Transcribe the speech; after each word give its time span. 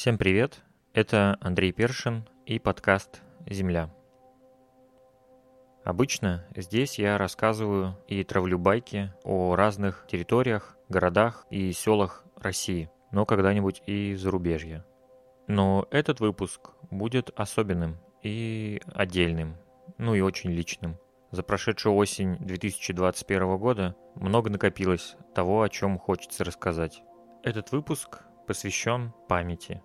Всем 0.00 0.16
привет! 0.16 0.62
Это 0.94 1.36
Андрей 1.42 1.72
Першин 1.72 2.26
и 2.46 2.58
подкаст 2.58 3.20
«Земля». 3.46 3.90
Обычно 5.84 6.46
здесь 6.56 6.98
я 6.98 7.18
рассказываю 7.18 7.98
и 8.08 8.24
травлю 8.24 8.58
байки 8.58 9.12
о 9.24 9.56
разных 9.56 10.06
территориях, 10.10 10.78
городах 10.88 11.46
и 11.50 11.70
селах 11.72 12.24
России, 12.36 12.90
но 13.12 13.26
когда-нибудь 13.26 13.82
и 13.84 14.14
зарубежья. 14.14 14.86
Но 15.48 15.86
этот 15.90 16.20
выпуск 16.20 16.70
будет 16.90 17.30
особенным 17.38 17.98
и 18.22 18.80
отдельным, 18.94 19.58
ну 19.98 20.14
и 20.14 20.22
очень 20.22 20.48
личным. 20.48 20.96
За 21.30 21.42
прошедшую 21.42 21.94
осень 21.96 22.38
2021 22.38 23.58
года 23.58 23.94
много 24.14 24.48
накопилось 24.48 25.16
того, 25.34 25.60
о 25.60 25.68
чем 25.68 25.98
хочется 25.98 26.42
рассказать. 26.42 27.02
Этот 27.42 27.70
выпуск 27.70 28.22
посвящен 28.46 29.12
памяти. 29.28 29.82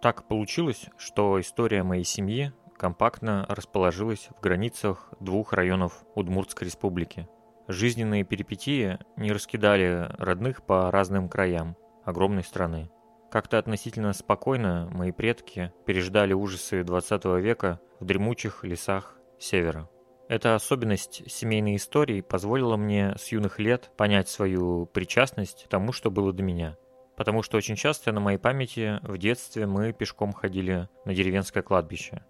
Так 0.00 0.28
получилось, 0.28 0.86
что 0.96 1.40
история 1.40 1.82
моей 1.82 2.04
семьи 2.04 2.52
компактно 2.76 3.44
расположилась 3.48 4.28
в 4.36 4.40
границах 4.40 5.12
двух 5.18 5.52
районов 5.52 6.04
Удмуртской 6.14 6.66
республики. 6.66 7.28
Жизненные 7.66 8.22
перипетии 8.22 8.98
не 9.16 9.32
раскидали 9.32 10.06
родных 10.18 10.62
по 10.64 10.90
разным 10.92 11.28
краям 11.28 11.76
огромной 12.04 12.44
страны. 12.44 12.90
Как-то 13.30 13.58
относительно 13.58 14.12
спокойно 14.12 14.88
мои 14.92 15.10
предки 15.10 15.72
переждали 15.84 16.32
ужасы 16.32 16.84
20 16.84 17.24
века 17.42 17.80
в 17.98 18.04
дремучих 18.04 18.64
лесах 18.64 19.18
севера. 19.38 19.90
Эта 20.28 20.54
особенность 20.54 21.30
семейной 21.30 21.76
истории 21.76 22.20
позволила 22.20 22.76
мне 22.76 23.14
с 23.18 23.32
юных 23.32 23.58
лет 23.58 23.90
понять 23.96 24.28
свою 24.28 24.86
причастность 24.86 25.66
тому, 25.68 25.92
что 25.92 26.10
было 26.10 26.32
до 26.32 26.42
меня. 26.42 26.76
Потому 27.18 27.42
что 27.42 27.56
очень 27.56 27.74
часто 27.74 28.12
на 28.12 28.20
моей 28.20 28.38
памяти 28.38 29.00
в 29.02 29.18
детстве 29.18 29.66
мы 29.66 29.92
пешком 29.92 30.32
ходили 30.32 30.88
на 31.04 31.12
деревенское 31.12 31.64
кладбище. 31.64 32.22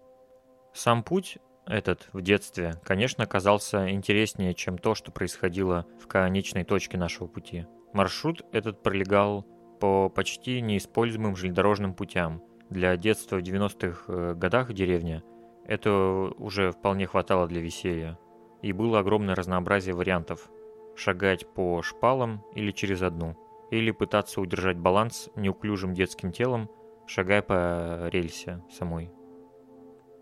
Сам 0.72 1.02
путь 1.02 1.36
этот 1.66 2.08
в 2.14 2.22
детстве, 2.22 2.80
конечно, 2.84 3.26
казался 3.26 3.90
интереснее, 3.90 4.54
чем 4.54 4.78
то, 4.78 4.94
что 4.94 5.12
происходило 5.12 5.84
в 6.00 6.06
конечной 6.06 6.64
точке 6.64 6.96
нашего 6.96 7.26
пути. 7.26 7.66
Маршрут 7.92 8.46
этот 8.50 8.82
пролегал 8.82 9.44
по 9.78 10.08
почти 10.08 10.62
неиспользуемым 10.62 11.36
железнодорожным 11.36 11.92
путям. 11.92 12.42
Для 12.70 12.96
детства 12.96 13.36
в 13.36 13.42
90-х 13.42 14.04
э, 14.08 14.34
годах 14.34 14.70
в 14.70 14.72
деревне 14.72 15.22
это 15.66 15.92
уже 16.38 16.72
вполне 16.72 17.06
хватало 17.06 17.46
для 17.46 17.60
веселья. 17.60 18.18
И 18.62 18.72
было 18.72 19.00
огромное 19.00 19.34
разнообразие 19.34 19.94
вариантов. 19.94 20.48
Шагать 20.96 21.46
по 21.52 21.82
шпалам 21.82 22.42
или 22.54 22.70
через 22.72 23.02
одну. 23.02 23.36
Или 23.70 23.90
пытаться 23.90 24.40
удержать 24.40 24.78
баланс 24.78 25.30
неуклюжим 25.36 25.94
детским 25.94 26.32
телом, 26.32 26.70
шагая 27.06 27.42
по 27.42 28.08
рельсе 28.10 28.62
самой. 28.70 29.10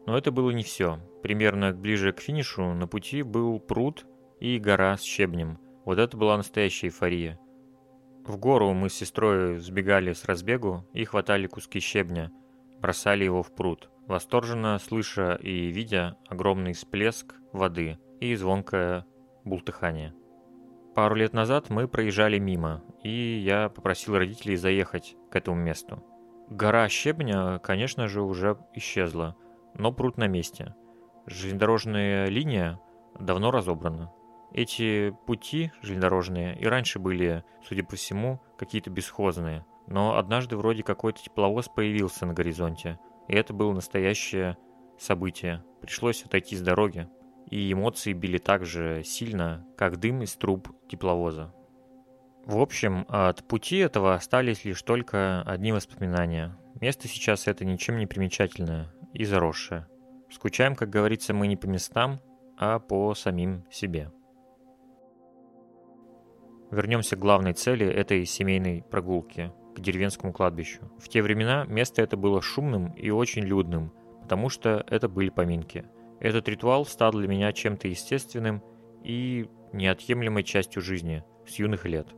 Но 0.06 0.16
это 0.16 0.30
было 0.30 0.50
не 0.50 0.62
все. 0.62 1.00
Примерно 1.22 1.72
ближе 1.72 2.12
к 2.12 2.20
финишу 2.20 2.72
на 2.74 2.86
пути 2.86 3.22
был 3.22 3.58
пруд 3.58 4.06
и 4.40 4.58
гора 4.58 4.96
с 4.96 5.02
щебнем. 5.02 5.58
Вот 5.84 5.98
это 5.98 6.16
была 6.16 6.36
настоящая 6.36 6.88
эйфория. 6.88 7.38
В 8.24 8.38
гору 8.38 8.72
мы 8.72 8.88
с 8.88 8.94
сестрой 8.94 9.58
сбегали 9.58 10.12
с 10.12 10.24
разбегу 10.24 10.84
и 10.92 11.04
хватали 11.04 11.46
куски 11.46 11.78
щебня, 11.78 12.32
бросали 12.80 13.24
его 13.24 13.42
в 13.42 13.54
пруд, 13.54 13.88
восторженно 14.06 14.78
слыша 14.78 15.38
и 15.40 15.68
видя 15.68 16.16
огромный 16.28 16.72
всплеск 16.72 17.36
воды 17.52 17.98
и 18.20 18.34
звонкое 18.34 19.06
бултыхание. 19.44 20.12
Пару 20.96 21.14
лет 21.14 21.32
назад 21.32 21.70
мы 21.70 21.86
проезжали 21.86 22.40
мимо, 22.40 22.82
и 23.04 23.38
я 23.38 23.68
попросил 23.68 24.16
родителей 24.16 24.56
заехать 24.56 25.14
к 25.30 25.36
этому 25.36 25.56
месту. 25.56 26.02
Гора 26.50 26.88
щебня, 26.88 27.60
конечно 27.60 28.08
же, 28.08 28.22
уже 28.22 28.58
исчезла– 28.74 29.36
но 29.78 29.92
пруд 29.92 30.16
на 30.16 30.26
месте. 30.26 30.74
Железнодорожная 31.26 32.26
линия 32.26 32.80
давно 33.18 33.50
разобрана. 33.50 34.12
Эти 34.52 35.14
пути 35.26 35.72
железнодорожные 35.82 36.58
и 36.58 36.66
раньше 36.66 36.98
были, 36.98 37.44
судя 37.66 37.84
по 37.84 37.96
всему, 37.96 38.40
какие-то 38.56 38.90
бесхозные. 38.90 39.66
Но 39.86 40.16
однажды 40.16 40.56
вроде 40.56 40.82
какой-то 40.82 41.22
тепловоз 41.22 41.68
появился 41.68 42.26
на 42.26 42.32
горизонте. 42.32 42.98
И 43.28 43.34
это 43.34 43.52
было 43.52 43.72
настоящее 43.72 44.56
событие. 44.98 45.62
Пришлось 45.80 46.24
отойти 46.24 46.56
с 46.56 46.60
дороги. 46.60 47.08
И 47.50 47.72
эмоции 47.72 48.12
били 48.12 48.38
так 48.38 48.64
же 48.64 49.02
сильно, 49.04 49.66
как 49.76 49.98
дым 49.98 50.22
из 50.22 50.34
труб 50.36 50.68
тепловоза. 50.88 51.54
В 52.44 52.58
общем, 52.58 53.06
от 53.08 53.46
пути 53.46 53.78
этого 53.78 54.14
остались 54.14 54.64
лишь 54.64 54.82
только 54.82 55.42
одни 55.42 55.72
воспоминания. 55.72 56.56
Место 56.80 57.08
сейчас 57.08 57.46
это 57.46 57.64
ничем 57.64 57.98
не 57.98 58.06
примечательное 58.06 58.92
и 59.12 59.24
заросшее. 59.24 59.86
Скучаем, 60.30 60.74
как 60.74 60.90
говорится, 60.90 61.34
мы 61.34 61.46
не 61.46 61.56
по 61.56 61.66
местам, 61.66 62.20
а 62.56 62.78
по 62.78 63.14
самим 63.14 63.64
себе. 63.70 64.12
Вернемся 66.70 67.16
к 67.16 67.20
главной 67.20 67.52
цели 67.52 67.86
этой 67.86 68.24
семейной 68.24 68.82
прогулки– 68.82 69.52
к 69.76 69.80
деревенскому 69.80 70.32
кладбищу. 70.32 70.80
В 70.98 71.08
те 71.08 71.22
времена 71.22 71.64
место 71.68 72.00
это 72.00 72.16
было 72.16 72.40
шумным 72.40 72.92
и 72.94 73.10
очень 73.10 73.42
людным, 73.42 73.92
потому 74.22 74.48
что 74.48 74.84
это 74.88 75.08
были 75.08 75.28
поминки. 75.28 75.84
Этот 76.20 76.48
ритуал 76.48 76.86
стал 76.86 77.12
для 77.12 77.28
меня 77.28 77.52
чем-то 77.52 77.88
естественным 77.88 78.62
и 79.04 79.48
неотъемлемой 79.72 80.42
частью 80.42 80.82
жизни 80.82 81.24
с 81.46 81.58
юных 81.58 81.84
лет. 81.84 82.08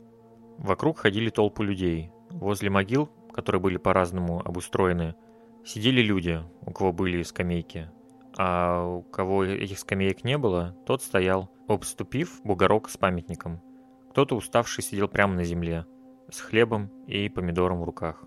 Вокруг 0.57 0.99
ходили 0.99 1.29
толпы 1.29 1.63
людей. 1.63 2.11
Возле 2.29 2.69
могил, 2.69 3.09
которые 3.33 3.61
были 3.61 3.77
по-разному 3.77 4.41
обустроены– 4.45 5.15
Сидели 5.65 6.01
люди, 6.01 6.41
у 6.65 6.71
кого 6.71 6.93
были 6.93 7.21
скамейки, 7.21 7.91
а 8.37 8.83
у 8.83 9.03
кого 9.03 9.43
этих 9.43 9.79
скамеек 9.79 10.23
не 10.23 10.37
было, 10.37 10.75
тот 10.85 11.03
стоял, 11.03 11.51
обступив 11.67 12.41
бугорок 12.43 12.89
с 12.89 12.97
памятником. 12.97 13.61
Кто-то 14.09 14.35
уставший 14.35 14.83
сидел 14.83 15.07
прямо 15.07 15.35
на 15.35 15.43
земле, 15.43 15.85
с 16.31 16.39
хлебом 16.39 16.89
и 17.07 17.29
помидором 17.29 17.81
в 17.81 17.83
руках. 17.83 18.23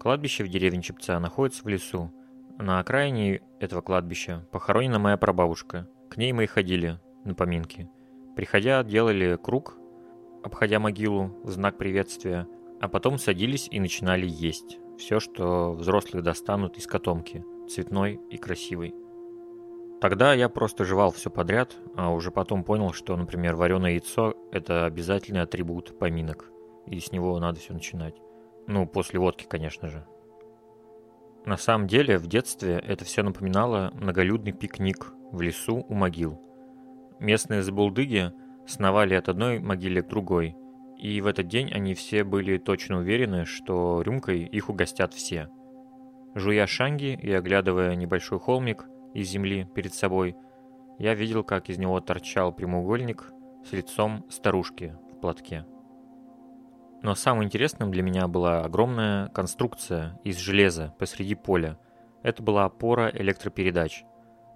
Кладбище 0.00 0.44
в 0.44 0.48
деревне 0.48 0.82
Чепца 0.82 1.18
находится 1.20 1.62
в 1.62 1.68
лесу. 1.68 2.12
На 2.60 2.78
окраине 2.78 3.40
этого 3.58 3.80
кладбища 3.80 4.46
похоронена 4.52 4.98
моя 4.98 5.16
прабабушка. 5.16 5.88
К 6.10 6.18
ней 6.18 6.34
мы 6.34 6.44
и 6.44 6.46
ходили 6.46 7.00
на 7.24 7.34
поминки. 7.34 7.88
Приходя, 8.36 8.84
делали 8.84 9.38
круг, 9.42 9.78
обходя 10.44 10.78
могилу 10.78 11.38
в 11.42 11.50
знак 11.50 11.78
приветствия, 11.78 12.46
а 12.78 12.88
потом 12.88 13.16
садились 13.16 13.66
и 13.70 13.80
начинали 13.80 14.26
есть 14.26 14.78
все, 14.98 15.20
что 15.20 15.72
взрослые 15.72 16.22
достанут 16.22 16.76
из 16.76 16.86
котомки, 16.86 17.42
цветной 17.66 18.20
и 18.28 18.36
красивой. 18.36 18.94
Тогда 20.02 20.34
я 20.34 20.50
просто 20.50 20.84
жевал 20.84 21.12
все 21.12 21.30
подряд, 21.30 21.78
а 21.96 22.12
уже 22.12 22.30
потом 22.30 22.62
понял, 22.62 22.92
что, 22.92 23.16
например, 23.16 23.56
вареное 23.56 23.92
яйцо– 23.92 24.34
это 24.52 24.84
обязательный 24.84 25.40
атрибут 25.40 25.98
поминок, 25.98 26.50
и 26.84 27.00
с 27.00 27.10
него 27.10 27.38
надо 27.38 27.58
все 27.58 27.72
начинать. 27.72 28.16
Ну, 28.66 28.86
после 28.86 29.18
водки, 29.18 29.46
конечно 29.48 29.88
же. 29.88 30.06
На 31.46 31.56
самом 31.56 31.86
деле, 31.86 32.18
в 32.18 32.26
детстве 32.26 32.82
это 32.86 33.04
все 33.04 33.22
напоминало 33.22 33.90
многолюдный 33.94 34.52
пикник 34.52 35.12
в 35.32 35.40
лесу 35.40 35.84
у 35.88 35.94
могил. 35.94 36.40
Местные 37.18 37.62
забулдыги 37.62 38.32
сновали 38.66 39.14
от 39.14 39.28
одной 39.28 39.58
могилы 39.58 40.02
к 40.02 40.08
другой, 40.08 40.56
и 40.98 41.20
в 41.20 41.26
этот 41.26 41.48
день 41.48 41.72
они 41.72 41.94
все 41.94 42.24
были 42.24 42.58
точно 42.58 42.98
уверены, 42.98 43.46
что 43.46 44.02
рюмкой 44.02 44.42
их 44.42 44.68
угостят 44.68 45.14
все. 45.14 45.48
Жуя 46.34 46.66
шанги 46.66 47.18
и 47.20 47.32
оглядывая 47.32 47.94
небольшой 47.96 48.38
холмик 48.38 48.86
из 49.14 49.28
земли 49.28 49.66
перед 49.74 49.94
собой, 49.94 50.36
я 50.98 51.14
видел, 51.14 51.42
как 51.42 51.70
из 51.70 51.78
него 51.78 52.00
торчал 52.00 52.52
прямоугольник 52.52 53.32
с 53.64 53.72
лицом 53.72 54.26
старушки 54.28 54.96
в 55.12 55.20
платке. 55.20 55.64
Но 57.02 57.14
самым 57.14 57.44
интересным 57.44 57.90
для 57.90 58.02
меня 58.02 58.28
была 58.28 58.62
огромная 58.62 59.28
конструкция 59.28 60.18
из 60.22 60.36
железа 60.36 60.94
посреди 60.98 61.34
поля. 61.34 61.78
Это 62.22 62.42
была 62.42 62.66
опора 62.66 63.10
электропередач. 63.12 64.04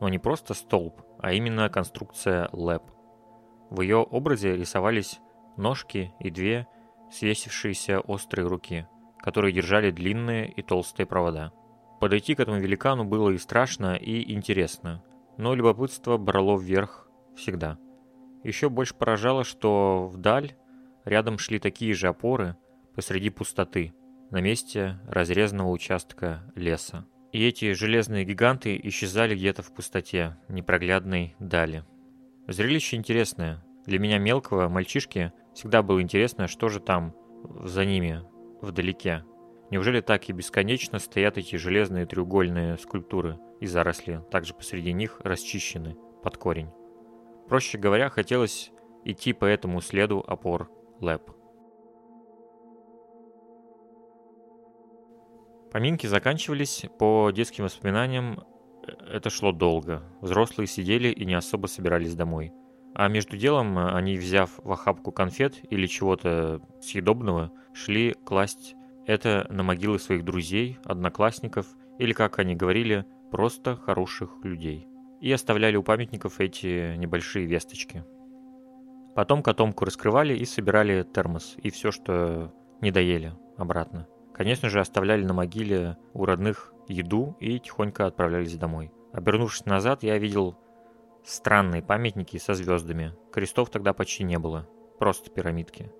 Но 0.00 0.08
не 0.08 0.18
просто 0.18 0.52
столб, 0.52 1.02
а 1.18 1.32
именно 1.32 1.68
конструкция 1.70 2.48
ЛЭП. 2.52 2.82
В 3.70 3.80
ее 3.80 3.96
образе 3.96 4.56
рисовались 4.56 5.20
ножки 5.56 6.12
и 6.20 6.30
две 6.30 6.66
свесившиеся 7.10 8.00
острые 8.00 8.46
руки, 8.46 8.86
которые 9.20 9.52
держали 9.52 9.90
длинные 9.90 10.50
и 10.50 10.62
толстые 10.62 11.06
провода. 11.06 11.52
Подойти 12.00 12.34
к 12.34 12.40
этому 12.40 12.58
великану 12.58 13.04
было 13.04 13.30
и 13.30 13.38
страшно, 13.38 13.94
и 13.94 14.34
интересно, 14.34 15.02
но 15.38 15.54
любопытство 15.54 16.18
брало 16.18 16.58
вверх 16.58 17.08
всегда. 17.36 17.78
Еще 18.42 18.68
больше 18.68 18.94
поражало, 18.94 19.44
что 19.44 20.06
вдаль 20.12 20.54
рядом 21.04 21.38
шли 21.38 21.58
такие 21.58 21.94
же 21.94 22.08
опоры 22.08 22.56
посреди 22.94 23.30
пустоты, 23.30 23.94
на 24.30 24.40
месте 24.40 25.00
разрезанного 25.06 25.70
участка 25.70 26.50
леса. 26.54 27.06
И 27.32 27.44
эти 27.46 27.72
железные 27.72 28.24
гиганты 28.24 28.80
исчезали 28.84 29.34
где-то 29.34 29.62
в 29.62 29.74
пустоте, 29.74 30.36
непроглядной 30.48 31.34
дали. 31.38 31.84
Зрелище 32.46 32.96
интересное. 32.96 33.64
Для 33.86 33.98
меня 33.98 34.18
мелкого 34.18 34.68
мальчишки 34.68 35.32
Всегда 35.54 35.82
было 35.82 36.02
интересно, 36.02 36.48
что 36.48 36.68
же 36.68 36.80
там 36.80 37.14
за 37.62 37.84
ними, 37.84 38.22
вдалеке. 38.60 39.24
Неужели 39.70 40.00
так 40.00 40.28
и 40.28 40.32
бесконечно 40.32 40.98
стоят 40.98 41.38
эти 41.38 41.56
железные 41.56 42.06
треугольные 42.06 42.76
скульптуры 42.76 43.38
и 43.60 43.66
заросли, 43.66 44.20
также 44.30 44.52
посреди 44.52 44.92
них 44.92 45.20
расчищены 45.22 45.96
под 46.22 46.36
корень? 46.36 46.70
Проще 47.48 47.78
говоря, 47.78 48.08
хотелось 48.10 48.72
идти 49.04 49.32
по 49.32 49.44
этому 49.44 49.80
следу 49.80 50.24
опор 50.26 50.70
ЛЭП. 51.04 51.30
Поминки 55.70 56.06
заканчивались, 56.06 56.86
по 56.98 57.30
детским 57.30 57.64
воспоминаниям 57.64 58.44
это 59.10 59.28
шло 59.30 59.52
долго. 59.52 60.02
Взрослые 60.20 60.66
сидели 60.66 61.08
и 61.08 61.24
не 61.24 61.34
особо 61.34 61.66
собирались 61.66 62.14
домой. 62.14 62.52
А 62.94 63.08
между 63.08 63.36
делом 63.36 63.76
они, 63.78 64.16
взяв 64.16 64.50
в 64.58 64.70
охапку 64.70 65.10
конфет 65.10 65.60
или 65.68 65.86
чего-то 65.86 66.60
съедобного, 66.80 67.50
шли 67.72 68.14
класть 68.24 68.76
это 69.06 69.46
на 69.50 69.62
могилы 69.62 69.98
своих 69.98 70.24
друзей, 70.24 70.78
одноклассников 70.84 71.66
или, 71.98 72.12
как 72.12 72.38
они 72.38 72.54
говорили, 72.54 73.04
просто 73.30 73.76
хороших 73.76 74.44
людей. 74.44 74.86
И 75.20 75.32
оставляли 75.32 75.76
у 75.76 75.82
памятников 75.82 76.40
эти 76.40 76.96
небольшие 76.96 77.46
весточки. 77.46 78.04
Потом 79.14 79.42
котомку 79.42 79.84
раскрывали 79.84 80.36
и 80.36 80.44
собирали 80.44 81.02
термос 81.02 81.54
и 81.58 81.70
все, 81.70 81.90
что 81.92 82.52
не 82.80 82.90
доели, 82.90 83.32
обратно. 83.56 84.08
Конечно 84.32 84.68
же, 84.68 84.80
оставляли 84.80 85.24
на 85.24 85.32
могиле 85.32 85.96
у 86.12 86.24
родных 86.24 86.72
еду 86.88 87.36
и 87.38 87.60
тихонько 87.60 88.06
отправлялись 88.06 88.56
домой. 88.56 88.92
Обернувшись 89.12 89.66
назад, 89.66 90.02
я 90.02 90.18
видел 90.18 90.58
странные 91.24 91.82
памятники 91.82 92.36
со 92.38 92.54
звездами. 92.54 93.14
Крестов 93.32 93.70
тогда 93.70 93.92
почти 93.92 94.24
не 94.24 94.38
было, 94.38 94.68
просто 94.98 95.30
пирамидки. 95.30 95.92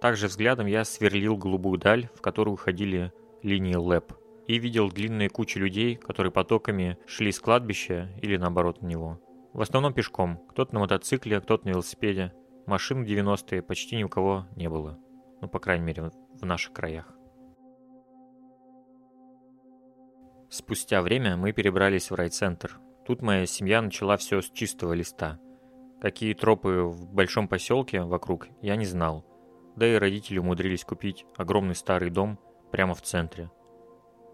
Также 0.00 0.28
взглядом 0.28 0.66
я 0.66 0.84
сверлил 0.84 1.36
голубую 1.36 1.78
даль, 1.78 2.08
в 2.14 2.20
которую 2.20 2.54
уходили 2.54 3.12
линии 3.42 3.74
ЛЭП, 3.74 4.12
и 4.46 4.58
видел 4.58 4.90
длинные 4.90 5.28
кучи 5.28 5.58
людей, 5.58 5.96
которые 5.96 6.30
потоками 6.30 6.98
шли 7.06 7.32
с 7.32 7.40
кладбища 7.40 8.10
или 8.22 8.36
наоборот 8.36 8.80
на 8.82 8.86
него. 8.86 9.20
В 9.54 9.60
основном 9.60 9.94
пешком, 9.94 10.38
кто-то 10.48 10.74
на 10.74 10.80
мотоцикле, 10.80 11.40
кто-то 11.40 11.64
на 11.66 11.70
велосипеде. 11.70 12.34
Машин 12.66 13.04
в 13.04 13.06
90-е 13.06 13.62
почти 13.62 13.94
ни 13.94 14.02
у 14.02 14.08
кого 14.08 14.48
не 14.56 14.68
было. 14.68 14.98
Ну, 15.40 15.48
по 15.48 15.60
крайней 15.60 15.84
мере, 15.84 16.10
в 16.32 16.44
наших 16.44 16.72
краях. 16.72 17.08
Спустя 20.50 21.02
время 21.02 21.36
мы 21.36 21.52
перебрались 21.52 22.10
в 22.10 22.16
райцентр. 22.16 22.80
Тут 23.06 23.22
моя 23.22 23.46
семья 23.46 23.80
начала 23.80 24.16
все 24.16 24.40
с 24.40 24.50
чистого 24.50 24.92
листа. 24.92 25.38
Какие 26.00 26.34
тропы 26.34 26.82
в 26.82 27.14
большом 27.14 27.46
поселке 27.46 28.02
вокруг, 28.02 28.48
я 28.60 28.74
не 28.74 28.86
знал. 28.86 29.24
Да 29.76 29.86
и 29.86 29.94
родители 29.94 30.38
умудрились 30.38 30.84
купить 30.84 31.26
огромный 31.36 31.76
старый 31.76 32.10
дом 32.10 32.40
прямо 32.72 32.94
в 32.94 33.02
центре. 33.02 33.52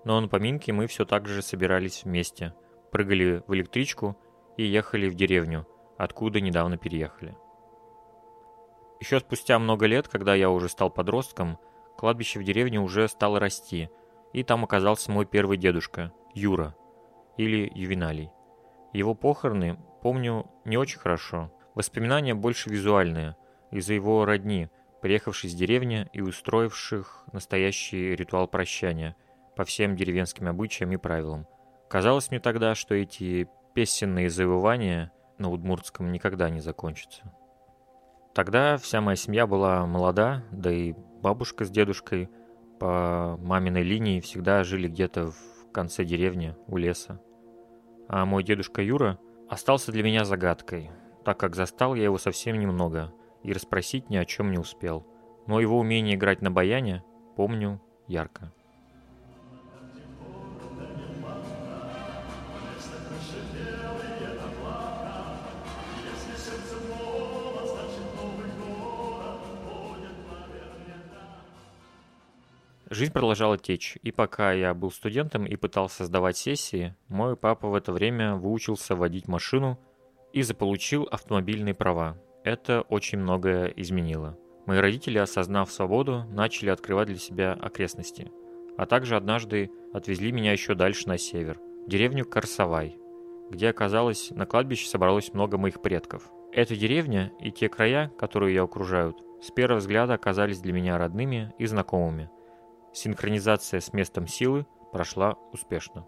Но 0.06 0.19
на 0.19 0.28
поминки 0.28 0.70
мы 0.70 0.87
все 0.87 1.05
так 1.05 1.28
же 1.28 1.43
собирались 1.43 2.05
вместе, 2.05 2.55
прыгали 2.90 3.43
в 3.46 3.55
электричку 3.55 4.16
и 4.61 4.65
ехали 4.65 5.09
в 5.09 5.15
деревню, 5.15 5.67
откуда 5.99 6.41
недавно 6.41 6.77
переехали. 6.77 7.37
Еще 9.01 9.21
спустя 9.21 9.59
много 9.59 9.87
лет, 9.87 10.09
когда 10.09 10.35
я 10.35 10.51
уже 10.51 10.69
стал 10.69 10.91
подростком, 10.91 11.59
кладбище 11.97 12.39
в 12.39 12.45
деревне 12.45 12.81
уже 12.81 13.09
стало 13.09 13.41
расти– 13.41 13.91
и 14.33 14.43
там 14.43 14.65
оказался 14.65 15.11
мой 15.11 15.27
первый 15.27 15.57
дедушка, 15.57 16.12
Юра, 16.35 16.75
или 17.37 17.71
Ювеналий. 17.75 18.31
Его 18.93 19.15
похороны 19.15 19.79
помню 20.03 20.51
не 20.65 20.77
очень 20.77 20.99
хорошо. 20.99 21.53
Воспоминания 21.75 22.35
больше 22.35 22.71
визуальные, 22.71 23.37
из-за 23.71 23.95
его 23.95 24.25
родни, 24.25 24.69
приехавших 25.03 25.51
с 25.51 25.55
деревни 25.55 26.09
и 26.12 26.21
устроивших 26.21 27.25
настоящий 27.33 28.15
ритуал 28.15 28.49
прощания 28.49 29.17
по 29.57 29.65
всем 29.65 29.97
деревенским 29.97 30.49
обычаям 30.49 30.93
и 30.93 30.97
правилам. 30.97 31.47
Казалось 31.89 32.31
мне 32.31 32.41
тогда, 32.41 32.75
что 32.75 32.95
эти 32.95 33.49
песенные 33.75 34.31
завывания 34.31 35.12
на 35.38 35.50
удмуртском 35.50 36.12
никогда 36.12 36.50
не 36.50 36.61
закончатся. 36.61 37.32
Тогда 38.34 38.76
вся 38.76 39.00
моя 39.00 39.17
семья 39.17 39.46
была 39.46 39.87
молода, 39.87 40.44
да 40.52 40.70
и 40.70 40.93
бабушка 41.22 41.64
с 41.64 41.70
дедушкой– 41.70 42.31
по 42.81 43.37
маминой 43.43 43.82
линии 43.82 44.20
всегда 44.20 44.64
жили 44.64 44.88
где-то 44.88 45.31
в 45.31 45.70
конце 45.70 46.02
деревни, 46.02 46.56
у 46.67 46.78
леса. 46.78 47.20
А 48.08 48.25
мой 48.25 48.43
дедушка 48.43 48.81
Юра 48.82 49.19
остался 49.49 49.93
для 49.93 50.02
меня 50.02 50.25
загадкой, 50.25 50.90
так 51.25 51.38
как 51.38 51.55
застал 51.55 51.94
я 51.94 52.05
его 52.05 52.16
совсем 52.16 52.58
немного 52.58 53.12
и 53.43 53.52
расспросить 53.52 54.08
ни 54.08 54.16
о 54.16 54.25
чем 54.25 54.50
не 54.50 54.58
успел. 54.58 55.06
Но 55.46 55.61
его 55.61 55.78
умение 55.78 56.16
играть 56.16 56.40
на 56.40 56.50
баяне 56.50 57.05
помню 57.37 57.82
ярко. 58.08 58.50
Жизнь 72.92 73.12
продолжала 73.12 73.56
течь, 73.56 73.98
и 74.02 74.10
пока 74.10 74.50
я 74.50 74.75
был 74.75 74.90
студентом 74.90 75.46
и 75.46 75.54
пытался 75.54 76.04
сдавать 76.04 76.37
сессии, 76.37 76.96
мой 77.06 77.37
папа 77.37 77.69
в 77.69 77.75
это 77.75 77.92
время 77.92 78.34
выучился 78.34 78.96
водить 78.96 79.28
машину 79.28 79.78
и 80.32 80.42
заполучил 80.42 81.04
автомобильные 81.08 81.72
права. 81.72 82.20
Это 82.42 82.81
очень 82.81 83.19
многое 83.19 83.69
изменило. 83.69 84.37
Мои 84.66 84.81
родители, 84.81 85.19
осознав 85.19 85.70
свободу, 85.70 86.25
начали 86.31 86.70
открывать 86.70 87.06
для 87.06 87.19
себя 87.19 87.52
окрестности. 87.52 88.32
А 88.76 88.87
также 88.87 89.14
однажды 89.14 89.70
отвезли 89.94 90.32
меня 90.32 90.50
еще 90.50 90.75
дальше 90.75 91.06
на 91.06 91.16
север, 91.16 91.60
в 91.87 91.88
деревню 91.88 92.25
Карсавай, 92.25 92.98
где 93.50 93.69
оказалось, 93.69 94.31
на 94.31 94.46
кладбище 94.46 94.88
собралось 94.88 95.32
много 95.32 95.58
моих 95.58 95.81
предков. 95.81 96.28
Эта 96.52 96.75
деревня 96.75 97.32
и 97.38 97.52
те 97.52 97.69
края, 97.69 98.10
которые 98.19 98.52
ее 98.52 98.62
окружают, 98.64 99.22
с 99.40 99.52
первого 99.52 99.78
взгляда 99.78 100.14
оказались 100.14 100.58
для 100.58 100.72
меня 100.72 100.98
родными 100.98 101.54
и 101.56 101.66
знакомыми– 101.66 102.28
Синхронизация 102.92 103.81
с 103.81 103.92
местом 103.92 104.26
силы 104.26 104.66
прошла 104.92 105.34
успешно. 105.52 106.06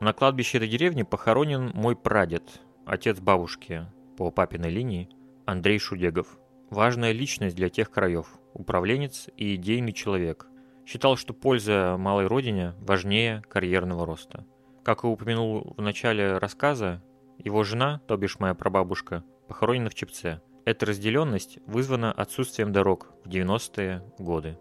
На 0.00 0.12
кладбище 0.12 0.58
этой 0.58 0.68
деревни 0.68 1.02
похоронен 1.02 1.70
мой 1.74 1.96
прадед, 1.96 2.60
отец 2.86 3.20
бабушки 3.20 3.86
по 4.16 4.30
папиной 4.30 4.70
линии, 4.70 5.08
Андрей 5.46 5.78
Шудегов. 5.78 6.38
Важная 6.70 7.12
личность 7.12 7.56
для 7.56 7.68
тех 7.68 7.90
краев, 7.90 8.26
управленец 8.54 9.28
и 9.36 9.54
идейный 9.54 9.92
человек. 9.92 10.46
Считал, 10.86 11.16
что 11.16 11.34
польза 11.34 11.96
малой 11.98 12.26
родине 12.26 12.74
важнее 12.80 13.42
карьерного 13.48 14.06
роста. 14.06 14.46
Как 14.82 15.04
и 15.04 15.06
упомянул 15.06 15.74
в 15.76 15.80
начале 15.80 16.38
рассказа, 16.38 17.02
его 17.38 17.62
жена, 17.62 18.00
то 18.06 18.16
бишь 18.16 18.38
моя 18.38 18.54
прабабушка, 18.54 19.24
похоронена 19.48 19.90
в 19.90 19.94
Чепце. 19.94 20.40
Эта 20.64 20.86
разделенность 20.86 21.58
вызвана 21.66 22.12
отсутствием 22.12 22.72
дорог 22.72 23.12
в 23.24 23.28
90-е 23.28 24.02
годы. 24.18 24.58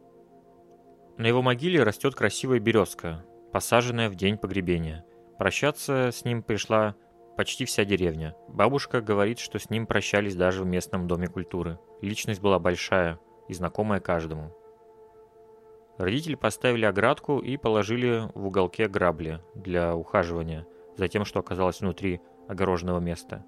На 1.17 1.27
его 1.27 1.41
могиле 1.41 1.83
растет 1.83 2.15
красивая 2.15 2.59
березка, 2.59 3.25
посаженная 3.51 4.09
в 4.09 4.15
день 4.15 4.37
погребения. 4.37 5.05
Прощаться 5.37 6.09
с 6.11 6.25
ним 6.25 6.43
пришла 6.43 6.95
почти 7.37 7.65
вся 7.65 7.85
деревня. 7.85 8.35
Бабушка 8.47 9.01
говорит, 9.01 9.39
что 9.39 9.59
с 9.59 9.69
ним 9.69 9.85
прощались 9.87 10.35
даже 10.35 10.63
в 10.63 10.67
местном 10.67 11.07
доме 11.07 11.27
культуры. 11.27 11.79
Личность 12.01 12.41
была 12.41 12.59
большая 12.59 13.19
и 13.47 13.53
знакомая 13.53 13.99
каждому. 13.99 14.55
Родители 15.97 16.35
поставили 16.35 16.85
оградку 16.85 17.39
и 17.39 17.57
положили 17.57 18.29
в 18.33 18.47
уголке 18.47 18.87
грабли 18.87 19.41
для 19.53 19.95
ухаживания 19.95 20.65
за 20.97 21.07
тем, 21.07 21.25
что 21.25 21.39
оказалось 21.39 21.81
внутри 21.81 22.21
огороженного 22.47 22.99
места. 22.99 23.45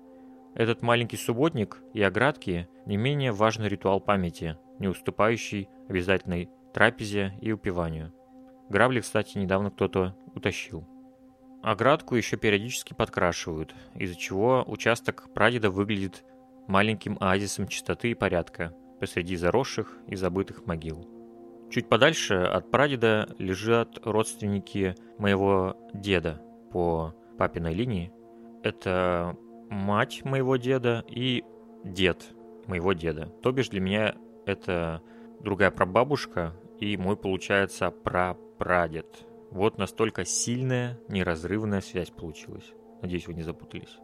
Этот 0.56 0.84
маленький 0.84 1.18
субботник 1.18 1.82
и 1.94 2.02
оградки 2.04 2.68
не 2.86 2.96
менее 2.96 3.32
важный 3.32 3.70
ритуал 3.70 4.00
памяти, 4.00 4.58
не 4.78 4.88
уступающий 4.88 5.68
обязательной 5.90 6.50
трапезе 6.74 7.34
и 7.42 7.52
упиванию. 7.52 8.14
Грабли, 8.70 9.02
кстати, 9.02 9.38
недавно 9.38 9.72
кто-то 9.72 10.16
утащил. 10.36 10.88
Оградку 11.62 12.16
еще 12.16 12.36
периодически 12.36 12.94
подкрашивают, 12.94 13.74
из-за 13.96 14.16
чего 14.16 14.64
участок 14.68 15.30
прадеда 15.34 15.70
выглядит 15.70 16.26
маленьким 16.68 17.18
оазисом 17.20 17.68
чистоты 17.68 18.12
и 18.12 18.16
порядка 18.16 18.74
посреди 19.00 19.36
заросших 19.36 19.98
и 20.08 20.16
забытых 20.16 20.66
могил. 20.66 21.08
Чуть 21.70 21.90
подальше 21.90 22.36
от 22.36 22.70
прадеда 22.70 23.30
лежат 23.38 24.00
родственники 24.06 24.96
моего 25.18 25.78
деда 25.94 26.42
по 26.72 27.16
папиной 27.38 27.74
линии. 27.74 28.12
Это 28.62 29.36
мать 29.70 30.24
моего 30.24 30.58
деда 30.58 31.04
и 31.08 31.44
дед 31.84 32.34
моего 32.68 32.94
деда. 32.94 33.26
То 33.42 33.52
бишь 33.52 33.70
для 33.70 33.82
меня 33.82 34.16
это 34.46 35.02
другая 35.40 35.72
прабабушка 35.72 36.54
и 36.84 36.98
мой, 36.98 37.16
получается, 37.16 37.92
прапрадед. 37.92 39.26
Вот 39.52 39.78
настолько 39.78 40.26
сильная, 40.26 41.00
неразрывная 41.08 41.80
связь 41.80 42.10
получилась. 42.10 42.74
Надеюсь, 43.02 43.26
вы 43.26 43.36
не 43.36 43.44
запутались. 43.44 43.98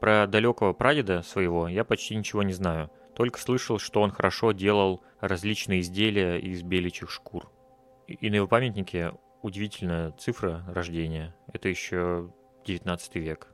Про 0.00 0.26
далекого 0.26 0.74
прадеда 0.74 1.22
своего 1.22 1.68
я 1.68 1.84
почти 1.84 2.14
ничего 2.14 2.42
не 2.42 2.52
знаю. 2.52 2.90
Только 3.14 3.40
слышал, 3.40 3.78
что 3.78 4.02
он 4.02 4.10
хорошо 4.10 4.52
делал 4.52 5.02
различные 5.20 5.80
изделия 5.80 6.36
из 6.36 6.62
беличьих 6.62 7.10
шкур. 7.10 7.50
И 8.06 8.28
на 8.28 8.34
его 8.34 8.46
памятнике 8.46 9.12
удивительная 9.40 10.12
цифра 10.12 10.64
рождения. 10.68 11.34
Это 11.50 11.70
еще 11.70 12.30
19 12.66 13.14
век. 13.16 13.48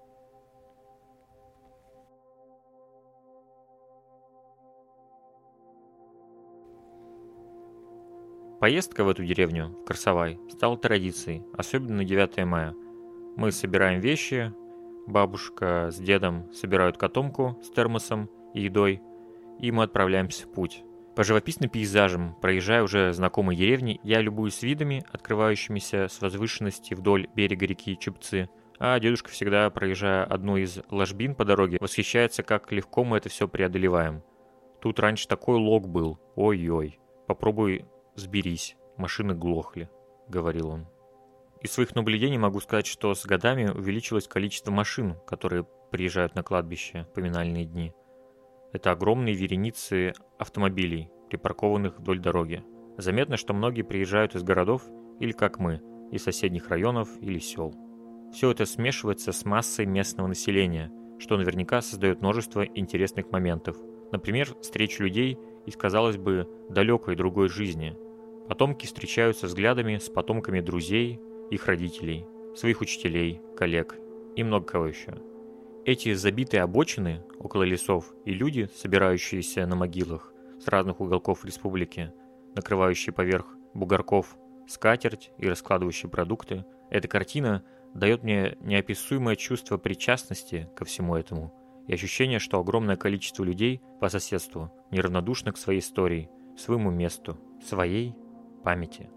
Поездка 8.62 9.02
в 9.02 9.08
эту 9.08 9.24
деревню, 9.24 9.76
Красовай, 9.84 10.38
стала 10.48 10.78
традицией, 10.78 11.42
особенно 11.52 11.96
на 11.96 12.04
9 12.04 12.44
мая. 12.44 12.76
Мы 13.34 13.50
собираем 13.50 13.98
вещи, 13.98 14.54
бабушка 15.08 15.88
с 15.90 15.96
дедом 15.98 16.48
собирают 16.52 16.96
котомку 16.96 17.58
с 17.60 17.70
термосом 17.70 18.30
и 18.54 18.60
едой, 18.60 19.02
и 19.58 19.72
мы 19.72 19.82
отправляемся 19.82 20.46
в 20.46 20.52
путь. 20.52 20.84
По 21.16 21.24
живописным 21.24 21.70
пейзажам, 21.70 22.36
проезжая 22.40 22.84
уже 22.84 23.12
знакомые 23.12 23.56
деревни, 23.56 23.98
я 24.04 24.20
любуюсь 24.20 24.62
видами, 24.62 25.04
открывающимися 25.10 26.06
с 26.06 26.20
возвышенности 26.20 26.94
вдоль 26.94 27.26
берега 27.34 27.66
реки 27.66 27.98
Чепцы, 27.98 28.48
а 28.78 28.96
дедушка 29.00 29.30
всегда, 29.30 29.68
проезжая 29.70 30.22
одну 30.22 30.56
из 30.56 30.78
ложбин 30.88 31.34
по 31.34 31.44
дороге, 31.44 31.78
восхищается, 31.80 32.44
как 32.44 32.70
легко 32.70 33.02
мы 33.02 33.16
это 33.16 33.28
все 33.28 33.48
преодолеваем. 33.48 34.22
Тут 34.80 35.00
раньше 35.00 35.26
такой 35.26 35.56
лог 35.56 35.88
был, 35.88 36.20
ой-ой, 36.36 37.00
попробуй 37.26 37.86
«Сберись, 38.14 38.76
машины 38.96 39.34
глохли»,— 39.34 39.88
говорил 40.28 40.68
он. 40.68 40.86
Из 41.62 41.70
своих 41.70 41.94
наблюдений 41.94 42.38
могу 42.38 42.60
сказать, 42.60 42.86
что 42.86 43.14
с 43.14 43.24
годами 43.24 43.70
увеличилось 43.70 44.26
количество 44.26 44.72
машин, 44.72 45.16
которые 45.26 45.64
приезжают 45.92 46.34
на 46.34 46.42
кладбище 46.42 47.04
в 47.04 47.14
поминальные 47.14 47.64
дни. 47.64 47.92
Это 48.72 48.90
огромные 48.90 49.34
вереницы 49.34 50.12
автомобилей, 50.38 51.08
припаркованных 51.28 51.98
вдоль 52.00 52.18
дороги. 52.18 52.64
Заметно, 52.98 53.36
что 53.36 53.54
многие 53.54 53.82
приезжают 53.82 54.34
из 54.34 54.42
городов 54.42 54.82
или, 55.20 55.32
как 55.32 55.58
мы, 55.58 55.80
из 56.10 56.24
соседних 56.24 56.68
районов 56.68 57.08
или 57.20 57.38
сел. 57.38 57.72
Все 58.32 58.50
это 58.50 58.66
смешивается 58.66 59.30
с 59.30 59.44
массой 59.44 59.86
местного 59.86 60.26
населения, 60.26 60.90
что 61.18 61.36
наверняка 61.36 61.80
создает 61.80 62.20
множество 62.20 62.64
интересных 62.64 63.30
моментов. 63.30 63.76
Например, 64.10 64.54
встречу 64.60 65.04
людей 65.04 65.38
из, 65.66 65.76
казалось 65.76 66.16
бы, 66.16 66.48
далекой 66.70 67.14
другой 67.14 67.48
жизни. 67.48 67.96
Потомки 68.48 68.86
встречаются 68.86 69.46
взглядами 69.46 69.98
с 69.98 70.08
потомками 70.08 70.60
друзей, 70.60 71.20
их 71.50 71.66
родителей, 71.66 72.26
своих 72.56 72.80
учителей, 72.80 73.40
коллег 73.56 73.96
и 74.36 74.42
много 74.42 74.66
кого 74.66 74.86
еще. 74.86 75.14
Эти 75.84 76.14
забитые 76.14 76.62
обочины 76.62 77.22
около 77.38 77.62
лесов 77.64 78.12
и 78.24 78.32
люди, 78.32 78.68
собирающиеся 78.76 79.66
на 79.66 79.76
могилах 79.76 80.32
с 80.60 80.68
разных 80.68 81.00
уголков 81.00 81.44
республики, 81.44 82.12
накрывающие 82.54 83.12
поверх 83.12 83.46
бугорков 83.74 84.36
скатерть 84.68 85.32
и 85.38 85.48
раскладывающие 85.48 86.08
продукты, 86.10 86.64
эта 86.90 87.08
картина 87.08 87.64
дает 87.94 88.22
мне 88.22 88.56
неописуемое 88.60 89.36
чувство 89.36 89.76
причастности 89.76 90.68
ко 90.76 90.84
всему 90.84 91.16
этому– 91.16 91.52
и 91.86 91.94
ощущение, 91.94 92.38
что 92.38 92.60
огромное 92.60 92.96
количество 92.96 93.44
людей 93.44 93.80
по 94.00 94.08
соседству 94.08 94.72
неравнодушно 94.90 95.52
к 95.52 95.58
своей 95.58 95.80
истории, 95.80 96.30
своему 96.56 96.90
месту, 96.90 97.38
своей 97.64 98.14
памяти. 98.62 99.10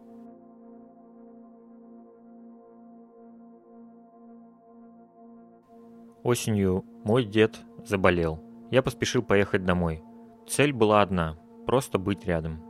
Осенью 6.23 6.83
мой 7.03 7.23
дед 7.23 7.59
заболел. 7.83 8.43
Я 8.71 8.81
поспешил 8.81 9.21
поехать 9.21 9.63
домой. 9.63 10.03
Цель 10.47 10.73
была 10.73 11.01
одна– 11.01 11.37
просто 11.67 11.99
быть 11.99 12.25
рядом. 12.25 12.63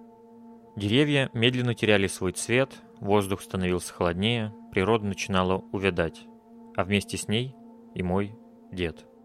Деревья 0.75 1.29
медленно 1.33 1.73
теряли 1.73 2.07
свой 2.07 2.33
цвет, 2.33 2.69
воздух 2.99 3.41
становился 3.41 3.93
холоднее, 3.93 4.53
природа 4.71 5.05
начинала 5.05 5.63
увядать, 5.71 6.27
а 6.75 6.83
вместе 6.83 7.17
с 7.17 7.29
ней 7.29 7.55
и 7.93 8.03
мой 8.03 8.35
дед– 8.71 9.05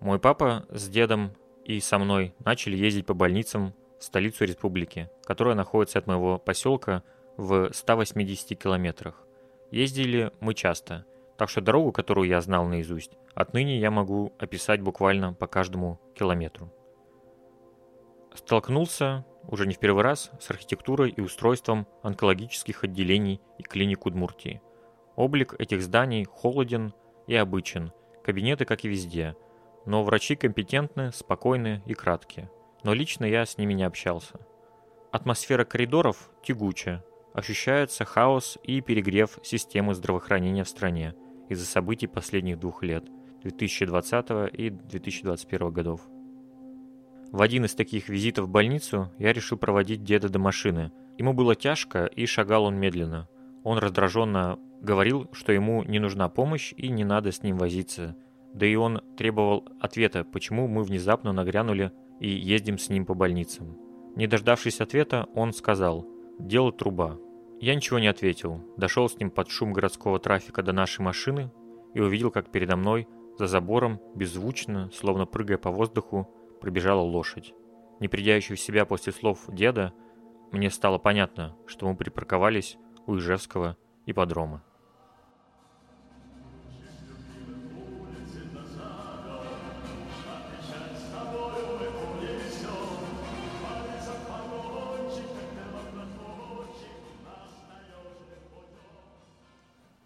Мой 0.00 0.18
папа 0.18 0.64
с 0.70 0.88
дедом 0.88 1.32
и 1.66 1.78
со 1.78 1.98
мной 1.98 2.34
начали 2.42 2.74
ездить 2.74 3.04
по 3.04 3.12
больницам 3.12 3.74
столицу 4.00 4.44
республики, 4.44 5.10
которая 5.24 5.54
находится 5.54 5.98
от 5.98 6.06
моего 6.06 6.38
поселка 6.38 7.02
в 7.36 7.70
180 7.72 8.58
километрах. 8.58 9.24
Ездили 9.70 10.32
мы 10.40 10.54
часто, 10.54 11.06
так 11.36 11.48
что 11.48 11.60
дорогу, 11.60 11.92
которую 11.92 12.28
я 12.28 12.40
знал 12.40 12.66
наизусть, 12.66 13.12
отныне 13.34 13.78
я 13.78 13.90
могу 13.90 14.32
описать 14.38 14.80
буквально 14.80 15.32
по 15.32 15.46
каждому 15.46 16.00
километру. 16.14 16.72
Столкнулся 18.34 19.24
уже 19.48 19.66
не 19.66 19.74
в 19.74 19.78
первый 19.78 20.02
раз 20.02 20.30
с 20.40 20.50
архитектурой 20.50 21.10
и 21.10 21.20
устройством 21.20 21.86
онкологических 22.02 22.84
отделений 22.84 23.40
и 23.58 23.62
клиник 23.62 24.06
Удмуртии. 24.06 24.60
Облик 25.16 25.54
этих 25.58 25.82
зданий 25.82 26.24
холоден 26.24 26.94
и 27.26 27.34
обычен, 27.34 27.92
кабинеты, 28.24 28.64
как 28.64 28.84
и 28.84 28.88
везде– 28.88 29.36
но 29.86 30.04
врачи 30.04 30.36
компетентны, 30.36 31.12
спокойны 31.12 31.82
и 31.86 31.94
краткие. 31.94 32.50
Но 32.82 32.94
лично 32.94 33.24
я 33.24 33.44
с 33.44 33.58
ними 33.58 33.74
не 33.74 33.84
общался. 33.84 34.40
Атмосфера 35.12 35.64
коридоров 35.64 36.30
тягучая. 36.42 37.04
Ощущается 37.34 38.04
хаос 38.04 38.58
и 38.62 38.80
перегрев 38.80 39.38
системы 39.42 39.94
здравоохранения 39.94 40.64
в 40.64 40.68
стране 40.68 41.14
из-за 41.48 41.66
событий 41.66 42.06
последних 42.06 42.58
двух 42.58 42.82
лет, 42.82 43.04
2020 43.42 44.52
и 44.52 44.70
2021 44.70 45.70
годов. 45.70 46.00
В 47.30 47.42
один 47.42 47.64
из 47.64 47.74
таких 47.74 48.08
визитов 48.08 48.46
в 48.46 48.50
больницу 48.50 49.12
я 49.18 49.32
решил 49.32 49.58
проводить 49.58 50.02
деда 50.02 50.28
до 50.28 50.38
машины. 50.40 50.90
Ему 51.18 51.32
было 51.32 51.54
тяжко, 51.54 52.06
и 52.06 52.26
шагал 52.26 52.64
он 52.64 52.76
медленно. 52.76 53.28
Он 53.62 53.78
раздраженно 53.78 54.58
говорил, 54.80 55.28
что 55.32 55.52
ему 55.52 55.84
не 55.84 56.00
нужна 56.00 56.28
помощь 56.28 56.72
и 56.76 56.88
не 56.88 57.04
надо 57.04 57.30
с 57.30 57.42
ним 57.42 57.58
возиться– 57.58 58.16
да 58.54 58.66
и 58.66 58.74
он 58.74 59.00
требовал 59.16 59.68
ответа, 59.80 60.24
почему 60.24 60.66
мы 60.66 60.82
внезапно 60.82 61.32
нагрянули 61.32 61.92
и 62.20 62.28
ездим 62.28 62.78
с 62.78 62.88
ним 62.88 63.06
по 63.06 63.14
больницам. 63.14 63.76
Не 64.14 64.26
дождавшись 64.26 64.80
ответа, 64.80 65.26
он 65.34 65.52
сказал 65.52 66.06
«Дело 66.38 66.72
труба». 66.72 67.18
Я 67.60 67.74
ничего 67.74 67.98
не 67.98 68.06
ответил, 68.06 68.62
дошел 68.76 69.08
с 69.08 69.18
ним 69.18 69.30
под 69.30 69.50
шум 69.50 69.72
городского 69.72 70.18
трафика 70.18 70.62
до 70.62 70.72
нашей 70.72 71.02
машины 71.02 71.52
и 71.94 72.00
увидел, 72.00 72.30
как 72.30 72.50
передо 72.50 72.76
мной, 72.76 73.08
за 73.38 73.46
забором, 73.46 74.00
беззвучно, 74.14 74.90
словно 74.92 75.26
прыгая 75.26 75.58
по 75.58 75.70
воздуху, 75.70 76.28
пробежала 76.60 77.00
лошадь. 77.00 77.54
Не 78.00 78.08
придя 78.08 78.36
еще 78.36 78.54
в 78.54 78.60
себя 78.60 78.84
после 78.84 79.12
слов 79.12 79.44
деда, 79.48 79.92
мне 80.52 80.70
стало 80.70 80.98
понятно, 80.98 81.56
что 81.66 81.86
мы 81.88 81.96
припарковались 81.96 82.76
у 83.06 83.16
Ижевского 83.16 83.76
ипподрома. 84.06 84.64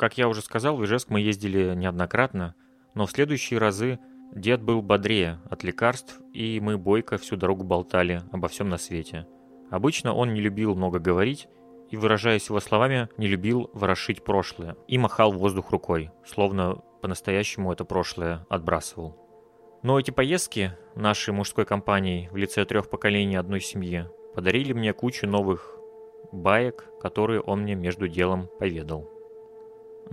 Как 0.04 0.18
я 0.18 0.28
уже 0.28 0.42
сказал, 0.42 0.76
в 0.76 0.84
Ижевск 0.84 1.08
мы 1.08 1.23
ездили 1.23 1.75
неоднократно, 1.75 2.54
но 2.92 3.06
в 3.06 3.11
следующие 3.11 3.58
разы 3.58 3.99
дед 4.34 4.61
был 4.61 4.82
бодрее 4.82 5.40
от 5.49 5.64
лекарств, 5.64 6.20
и 6.34 6.61
мы 6.61 6.76
бойко 6.76 7.16
всю 7.16 7.37
дорогу 7.37 7.64
болтали 7.64 8.20
обо 8.30 8.49
всем 8.49 8.68
на 8.68 8.76
свете. 8.76 9.26
Обычно 9.70 10.12
он 10.12 10.34
не 10.34 10.42
любил 10.42 10.75
много 10.75 10.99
говорить, 10.99 11.49
и, 11.88 11.96
выражаясь 11.96 12.50
его 12.50 12.61
словами, 12.61 13.08
не 13.16 13.28
любил 13.28 13.70
ворошить 13.73 14.23
прошлое, 14.23 14.76
и 14.88 14.99
махал 14.99 15.32
в 15.32 15.38
воздух 15.38 15.70
рукой, 15.70 16.11
словно 16.26 16.82
по-настоящему 17.00 17.73
это 17.73 17.87
прошлое 17.87 18.44
отбрасывал. 18.50 19.16
Но 19.82 19.99
эти 19.99 20.11
поездки 20.11 20.76
нашей 20.94 21.32
мужской 21.32 21.64
компании 21.64 22.28
в 22.30 22.37
лице 22.37 22.66
трех 22.66 22.90
поколений 22.90 23.37
одной 23.37 23.62
семьи 23.62 24.06
подарили 24.34 24.75
мне 24.75 24.92
кучу 24.92 25.26
новых 25.26 25.78
баек, 26.30 26.90
которые 27.00 27.40
он 27.40 27.62
мне 27.62 27.75
между 27.75 28.06
делом 28.06 28.50
поведал. 28.58 29.13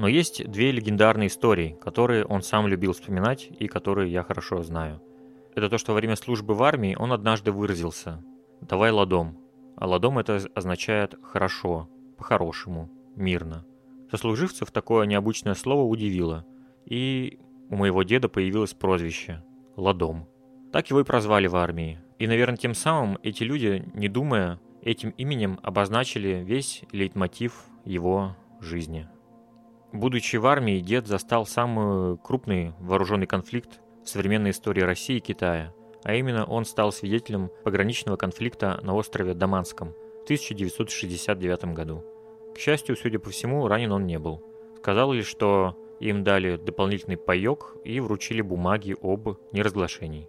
Но 0.01 0.07
есть 0.07 0.49
две 0.49 0.71
легендарные 0.71 1.27
истории, 1.27 1.77
которые 1.79 2.25
он 2.25 2.41
сам 2.41 2.67
любил 2.67 2.93
вспоминать 2.93 3.49
и 3.59 3.67
которые 3.67 4.11
я 4.11 4.23
хорошо 4.23 4.63
знаю. 4.63 4.99
Это 5.53 5.69
то, 5.69 5.77
что 5.77 5.91
во 5.91 5.97
время 5.97 6.15
службы 6.15 6.55
в 6.55 6.63
армии 6.63 6.95
он 6.95 7.13
однажды 7.13 7.51
выразился 7.51 8.19
«давай 8.61 8.89
ладом». 8.89 9.37
А 9.75 9.85
ладом 9.85 10.17
это 10.17 10.41
означает 10.55 11.13
«хорошо», 11.21 11.87
«по-хорошему», 12.17 12.89
«мирно». 13.15 13.63
Сослуживцев 14.09 14.71
такое 14.71 15.05
необычное 15.05 15.53
слово 15.53 15.83
удивило, 15.83 16.47
и 16.83 17.37
у 17.69 17.75
моего 17.75 18.01
деда 18.01 18.27
появилось 18.27 18.73
прозвище 18.73 19.43
«ладом». 19.75 20.27
Так 20.71 20.89
его 20.89 21.01
и 21.01 21.05
прозвали 21.05 21.45
в 21.45 21.55
армии. 21.55 21.99
И, 22.17 22.25
наверное, 22.25 22.57
тем 22.57 22.73
самым 22.73 23.19
эти 23.21 23.43
люди, 23.43 23.87
не 23.93 24.07
думая, 24.07 24.59
этим 24.81 25.11
именем 25.11 25.59
обозначили 25.61 26.43
весь 26.43 26.81
лейтмотив 26.91 27.65
его 27.85 28.35
жизни. 28.59 29.07
Будучи 29.93 30.37
в 30.37 30.47
армии, 30.47 30.79
дед 30.79 31.07
застал 31.07 31.45
самый 31.45 32.17
крупный 32.17 32.73
вооруженный 32.79 33.27
конфликт 33.27 33.81
в 34.03 34.09
современной 34.09 34.51
истории 34.51 34.81
России 34.81 35.17
и 35.17 35.21
Китая. 35.21 35.73
а 36.03 36.15
именно 36.15 36.45
он 36.45 36.65
стал 36.65 36.91
свидетелем 36.91 37.51
пограничного 37.63 38.17
конфликта 38.17 38.79
на 38.81 38.95
острове 38.95 39.35
Даманском 39.35 39.93
в 40.21 40.23
1969 40.23 41.65
году. 41.75 42.03
К 42.55 42.57
счастью, 42.57 42.95
судя 42.95 43.19
по 43.19 43.29
всему, 43.29 43.67
ранен 43.67 43.91
он 43.91 44.07
не 44.07 44.17
был. 44.17 44.43
Сказал 44.77 45.11
лишь, 45.13 45.27
что 45.27 45.77
им 45.99 46.23
дали 46.23 46.57
дополнительный 46.57 47.17
паек 47.17 47.75
и 47.83 47.99
вручили 47.99 48.41
бумаги 48.41 48.95
об 48.99 49.37
неразглашении. 49.51 50.27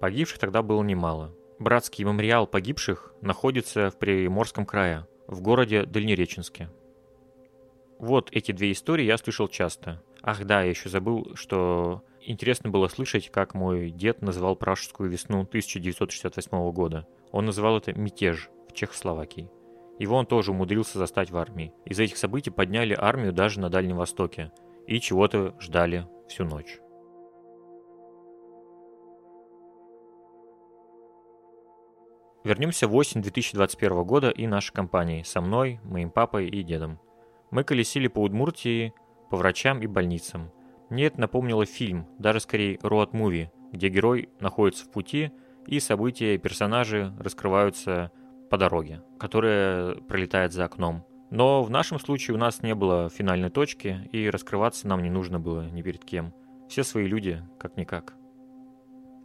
Погибших 0.00 0.38
тогда 0.38 0.62
было 0.62 0.82
немало. 0.82 1.34
Братский 1.58 2.04
мемориал 2.04 2.46
погибших 2.46 3.12
находится 3.20 3.90
в 3.90 3.98
Приморском 3.98 4.64
крае, 4.64 5.06
в 5.26 5.42
городе 5.42 5.84
Дальнереченске. 5.84 6.70
Вот 8.02 8.30
эти 8.32 8.50
две 8.50 8.72
истории 8.72 9.04
я 9.04 9.16
слышал 9.16 9.46
часто. 9.46 10.02
Ах 10.24 10.44
да, 10.44 10.62
я 10.62 10.70
еще 10.70 10.88
забыл, 10.88 11.36
что 11.36 12.02
интересно 12.20 12.68
было 12.68 12.88
слышать, 12.88 13.30
как 13.30 13.54
мой 13.54 13.92
дед 13.92 14.22
называл 14.22 14.56
пражскую 14.56 15.08
весну 15.08 15.42
1968 15.42 16.72
года. 16.72 17.06
Он 17.30 17.46
называл 17.46 17.76
это 17.76 17.96
«мятеж» 17.96 18.50
в 18.68 18.72
Чехословакии. 18.72 19.52
Его 20.00 20.16
он 20.16 20.26
тоже 20.26 20.50
умудрился 20.50 20.98
застать 20.98 21.30
в 21.30 21.36
армии. 21.36 21.72
Из 21.84 22.00
этих 22.00 22.16
событий 22.16 22.50
подняли 22.50 22.96
армию 22.98 23.32
даже 23.32 23.60
на 23.60 23.70
Дальнем 23.70 23.98
Востоке, 23.98 24.50
и 24.88 24.98
чего-то 24.98 25.54
ждали 25.60 26.08
всю 26.28 26.42
ночь. 26.42 26.80
Вернемся 32.42 32.88
в 32.88 32.96
осень 32.96 33.22
2021 33.22 34.02
года 34.02 34.30
и 34.30 34.48
нашей 34.48 34.72
компании 34.72 35.22
со 35.22 35.40
мной, 35.40 35.78
моим 35.84 36.10
папой 36.10 36.48
и 36.48 36.64
дедом. 36.64 36.98
Мы 37.52 37.64
колесили 37.64 38.08
по 38.08 38.22
Удмуртии, 38.22 38.94
по 39.30 39.36
врачам 39.36 39.80
и 39.82 39.86
больницам. 39.86 40.50
Мне 40.88 41.04
это 41.04 41.20
напомнило 41.20 41.66
фильм, 41.66 42.08
даже 42.18 42.40
скорее 42.40 42.78
роад-муви, 42.82 43.50
где 43.72 43.88
герой 43.88 44.30
находится 44.40 44.86
в 44.86 44.90
пути, 44.90 45.32
и 45.66 45.78
события 45.78 46.34
и 46.34 46.38
персонажи 46.38 47.14
раскрываются 47.20 48.10
по 48.50 48.56
дороге, 48.56 49.02
которая 49.18 49.96
пролетает 49.96 50.52
за 50.52 50.64
окном. 50.64 51.04
Но 51.30 51.62
в 51.62 51.68
нашем 51.68 52.00
случае 52.00 52.34
у 52.36 52.38
нас 52.38 52.62
не 52.62 52.74
было 52.74 53.10
финальной 53.10 53.50
точки, 53.50 54.08
и 54.12 54.30
раскрываться 54.30 54.88
нам 54.88 55.02
не 55.02 55.10
нужно 55.10 55.38
было 55.38 55.68
ни 55.68 55.82
перед 55.82 56.04
кем. 56.06 56.32
Все 56.70 56.84
свои 56.84 57.06
люди, 57.06 57.42
как-никак. 57.58 58.14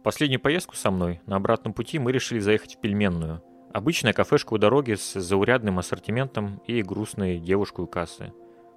Последнюю 0.04 0.40
поездку 0.40 0.76
со 0.76 0.90
мной 0.90 1.22
на 1.24 1.36
обратном 1.36 1.72
пути 1.72 1.98
мы 1.98 2.12
решили 2.12 2.40
заехать 2.40 2.76
в 2.76 2.80
пельменную. 2.80 3.42
Обычная 3.72 4.14
кафешка 4.14 4.54
у 4.54 4.58
дороги 4.58 4.94
с 4.94 5.12
заурядным 5.20 5.78
ассортиментом 5.78 6.62
и 6.66 6.82
грустной 6.82 7.38
девушкой 7.38 7.82
у 7.82 7.86
кассы. 7.86 8.32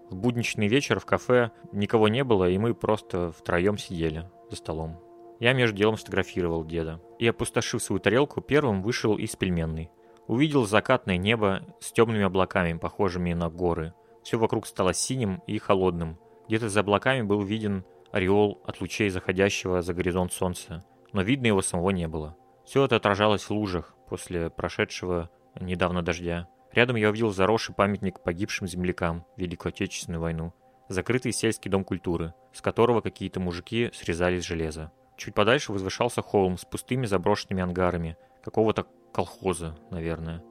В 0.10 0.16
будничный 0.16 0.68
вечер 0.68 1.00
в 1.00 1.06
кафе 1.06 1.52
никого 1.72 2.10
не 2.10 2.26
было, 2.26 2.50
и 2.50 2.58
мы 2.58 2.74
просто 2.74 3.32
втроем 3.32 3.78
сидели 3.78 4.30
за 4.50 4.58
столом. 4.58 5.00
Я 5.40 5.54
между 5.54 5.78
делом 5.78 5.96
сфотографировал 5.96 6.66
деда. 6.66 7.02
И, 7.18 7.28
опустошив 7.28 7.82
свою 7.82 8.00
тарелку, 8.00 8.42
первым 8.42 8.84
вышел 8.84 9.18
из 9.18 9.36
пельменной. 9.36 9.90
Увидел 10.28 10.68
закатное 10.68 11.18
небо 11.18 11.64
с 11.80 11.92
темными 11.94 12.24
облаками, 12.24 12.78
похожими 12.78 13.34
на 13.34 13.50
горы. 13.50 13.94
Все 14.24 14.38
вокруг 14.38 14.68
стало 14.68 14.94
синим 14.94 15.42
и 15.48 15.58
холодным. 15.58 16.20
Где-то 16.48 16.70
за 16.70 16.82
облаками 16.82 17.22
был 17.22 17.42
виден 17.42 17.86
ореол 18.12 18.62
от 18.66 18.82
лучей 18.82 19.10
заходящего 19.10 19.82
за 19.82 19.94
горизонт 19.94 20.34
солнца, 20.34 20.84
но 21.14 21.22
видно 21.22 21.48
его 21.48 21.62
самого 21.62 21.92
не 21.92 22.08
было. 22.08 22.36
Все 22.66 22.86
это 22.86 22.96
отражалось 22.96 23.44
в 23.44 23.52
лужах 23.52 23.96
после 24.08 24.50
прошедшего 24.50 25.30
недавно 25.60 26.02
дождя. 26.02 26.48
Рядом 26.74 26.96
я 26.96 27.10
увидел 27.10 27.32
заросший 27.32 27.76
памятник 27.76 28.22
погибшим 28.22 28.68
землякам 28.68 29.26
в 29.36 29.42
Великую 29.42 29.72
Отечественную 29.72 30.22
войну, 30.22 30.54
закрытый 30.88 31.34
сельский 31.34 31.70
дом 31.70 31.84
культуры, 31.84 32.34
с 32.54 32.62
которого 32.62 33.02
какие-то 33.02 33.40
мужики 33.40 33.90
срезали 33.94 34.38
из 34.38 34.44
железа. 34.44 34.92
Чуть 35.18 35.34
подальше 35.34 35.72
возвышался 35.72 36.22
холм 36.22 36.58
с 36.58 36.66
пустыми 36.66 37.06
заброшенными 37.06 37.62
ангарами, 37.62 38.18
какого-то 38.44 38.88
колхоза, 39.14 39.78
наверное. 39.90 40.44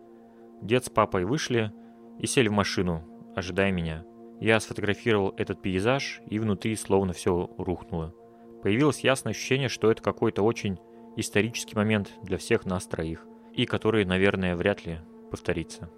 Дед 0.62 0.84
с 0.84 0.90
папой 0.90 1.24
вышли 1.24 1.72
и 2.18 2.26
сели 2.26 2.48
в 2.48 2.52
машину, 2.52 3.02
ожидая 3.34 3.72
меня. 3.72 4.04
Я 4.40 4.60
сфотографировал 4.60 5.34
этот 5.36 5.60
пейзаж, 5.60 6.20
и 6.26 6.38
внутри 6.38 6.76
словно 6.76 7.12
все 7.12 7.50
рухнуло. 7.58 8.14
Появилось 8.62 9.00
ясное 9.00 9.32
ощущение, 9.32 9.68
что 9.68 9.90
это 9.90 10.02
какой-то 10.02 10.42
очень 10.42 10.78
исторический 11.16 11.76
момент 11.76 12.12
для 12.22 12.38
всех 12.38 12.66
нас 12.66 12.86
троих, 12.86 13.24
и 13.52 13.66
который, 13.66 14.04
наверное, 14.04 14.56
вряд 14.56 14.84
ли 14.86 15.00
повторится. 15.30 15.90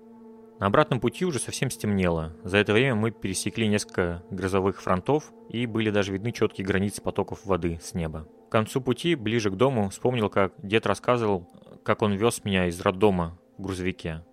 На 0.58 0.66
обратном 0.66 1.00
пути 1.00 1.24
уже 1.24 1.38
совсем 1.38 1.70
стемнело. 1.70 2.36
За 2.44 2.58
это 2.58 2.72
время 2.72 2.94
мы 2.94 3.10
пересекли 3.10 3.66
несколько 3.66 4.22
грозовых 4.30 4.80
фронтов 4.80 5.32
и 5.48 5.66
были 5.66 5.90
даже 5.90 6.12
видны 6.12 6.30
четкие 6.30 6.66
границы 6.66 7.02
потоков 7.02 7.44
воды 7.44 7.80
с 7.82 7.94
неба. 7.94 8.28
К 8.48 8.52
концу 8.52 8.80
пути, 8.80 9.14
ближе 9.14 9.50
к 9.50 9.56
дому, 9.56 9.88
вспомнил, 9.88 10.28
как 10.28 10.54
дед 10.62 10.86
рассказывал 10.86 11.48
как 11.82 12.02
он 12.02 12.14
вез 12.14 12.44
меня 12.44 12.66
из 12.66 12.80
роддома 12.80 13.38
в 13.58 13.62
грузовике. 13.62 14.24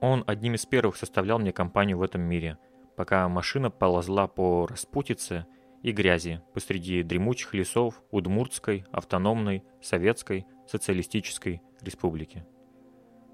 Он 0.00 0.24
одним 0.26 0.54
из 0.54 0.66
первых 0.66 0.96
составлял 0.96 1.38
мне 1.38 1.52
компанию 1.52 1.98
в 1.98 2.02
этом 2.02 2.22
мире, 2.22 2.58
пока 2.96 3.28
машина 3.28 3.70
ползла 3.70 4.26
по 4.26 4.66
распутице 4.66 5.46
и 5.84 5.92
грязи 5.92 6.40
посреди 6.54 7.02
дремучих 7.02 7.52
лесов 7.52 8.02
Удмуртской, 8.10 8.86
автономной, 8.90 9.62
советской, 9.82 10.46
социалистической 10.66 11.60
республики. 11.82 12.46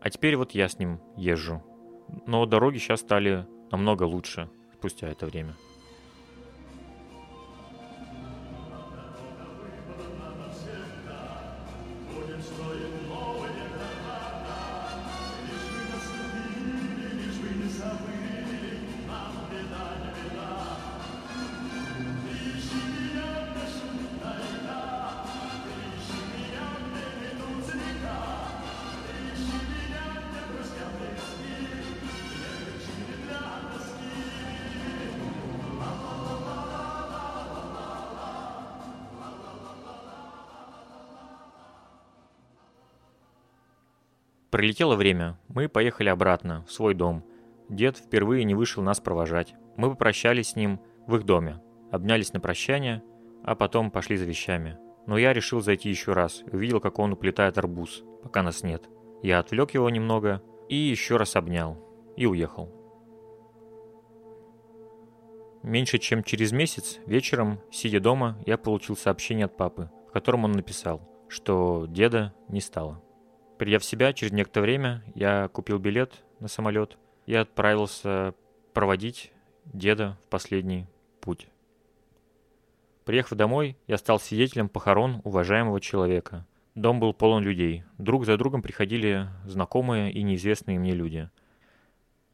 А 0.01 0.11
теперь 0.11 0.37
вот 0.37 0.51
я 0.51 0.69
с 0.69 0.77
ним 0.77 1.01
езжу. 1.17 1.63
Но 2.27 2.45
дороги 2.47 2.79
сейчас 2.79 3.01
стали 3.01 3.47
намного 3.71 4.03
лучше 4.03 4.51
спустя 4.75 5.09
это 5.09 5.27
время. 5.27 5.55
Пролетело 44.51 44.97
время. 44.97 45.39
Мы 45.49 45.69
поехали 45.69 46.09
обратно, 46.09 46.65
в 46.67 46.73
свой 46.73 46.95
дом. 46.95 47.25
Дед 47.69 47.99
впервые 47.99 48.43
не 48.45 48.57
вышел 48.57 48.83
нас 48.83 49.01
провожать. 49.01 49.55
Мы 49.77 49.91
попрощались 49.91 50.51
с 50.51 50.57
ним 50.57 50.81
в 51.07 51.15
их 51.17 51.25
доме, 51.25 51.63
обнялись 51.93 52.33
на 52.33 52.41
прощание, 52.41 53.03
а 53.45 53.55
потом 53.55 53.93
пошли 53.93 54.17
за 54.17 54.27
вещами. 54.27 54.77
Но 55.07 55.17
я 55.19 55.33
решил 55.33 55.61
зайти 55.61 55.89
еще 55.89 56.13
раз 56.13 56.43
увидел, 56.51 56.81
как 56.81 56.99
он 56.99 57.13
уплетает 57.13 57.59
арбуз, 57.59 58.03
пока 58.25 58.43
нас 58.43 58.65
нет. 58.65 58.89
Я 59.23 59.39
отвлек 59.39 59.71
его 59.73 59.89
немного 59.89 60.43
и 60.69 60.75
еще 60.75 61.17
раз 61.17 61.37
обнял. 61.37 61.79
И 62.17 62.27
уехал. 62.27 62.75
Меньше 65.63 65.99
чем 65.99 66.25
через 66.25 66.53
месяц, 66.53 66.99
вечером, 67.07 67.61
сидя 67.71 68.01
дома, 68.01 68.39
я 68.47 68.59
получил 68.59 68.97
сообщение 68.97 69.45
от 69.45 69.57
папы, 69.57 69.91
в 70.09 70.13
котором 70.13 70.45
он 70.45 70.53
написал, 70.53 71.09
что 71.29 71.87
деда 71.89 72.35
не 72.49 72.61
стало. 72.61 73.03
Придя 73.61 73.79
в 73.79 73.85
себя, 73.85 74.15
через 74.15 74.33
некоторое 74.33 74.65
время 74.65 75.05
я 75.15 75.49
купил 75.49 75.79
билет 75.79 76.25
на 76.39 76.49
самолет 76.49 76.97
и 77.27 77.35
отправился 77.35 78.33
проводить 78.73 79.33
деда 79.67 80.17
в 80.25 80.29
последний 80.31 80.87
путь. 81.21 81.47
Приехав 83.05 83.37
домой, 83.37 83.77
я 83.87 83.99
стал 83.99 84.19
свидетелем 84.19 84.71
похорон 84.71 85.21
уважаемого 85.25 85.79
человека. 85.79 86.47
Дом 86.75 87.01
был 87.01 87.13
полон 87.13 87.43
людей. 87.43 87.85
Друг 87.99 88.25
за 88.25 88.39
другом 88.39 88.63
приходили 88.63 89.29
знакомые 89.45 90.11
и 90.11 90.23
неизвестные 90.23 90.79
мне 90.79 90.93
люди. 90.93 91.29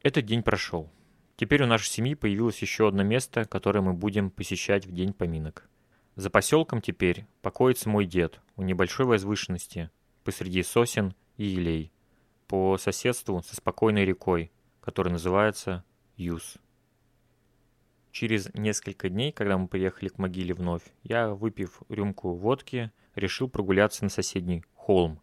Этот 0.04 0.26
день 0.26 0.44
прошел. 0.44 0.88
Теперь 1.34 1.64
у 1.64 1.66
нашей 1.66 1.88
семьи 1.88 2.14
появилось 2.14 2.62
еще 2.62 2.86
одно 2.86 3.02
место, 3.02 3.46
которое 3.46 3.80
мы 3.80 3.94
будем 3.94 4.30
посещать 4.30 4.86
в 4.86 4.92
день 4.92 5.12
поминок. 5.12 5.68
За 6.14 6.30
поселком 6.30 6.80
теперь 6.80 7.26
покоится 7.42 7.88
мой 7.88 8.06
дед 8.06 8.40
у 8.54 8.62
небольшой 8.62 9.06
возвышенности, 9.06 9.90
посреди 10.26 10.64
сосен 10.64 11.14
и 11.36 11.44
елей, 11.44 11.92
по 12.48 12.76
соседству 12.78 13.40
со 13.44 13.54
спокойной 13.54 14.04
рекой, 14.04 14.50
которая 14.80 15.12
называется 15.12 15.84
Юз. 16.16 16.56
Через 18.10 18.52
несколько 18.52 19.08
дней, 19.08 19.30
когда 19.30 19.56
мы 19.56 19.68
приехали 19.68 20.08
к 20.08 20.18
могиле 20.18 20.52
вновь, 20.52 20.82
я, 21.04 21.28
выпив 21.28 21.80
рюмку 21.88 22.34
водки, 22.34 22.90
решил 23.14 23.48
прогуляться 23.48 24.02
на 24.02 24.10
соседний 24.10 24.64
холм. 24.74 25.20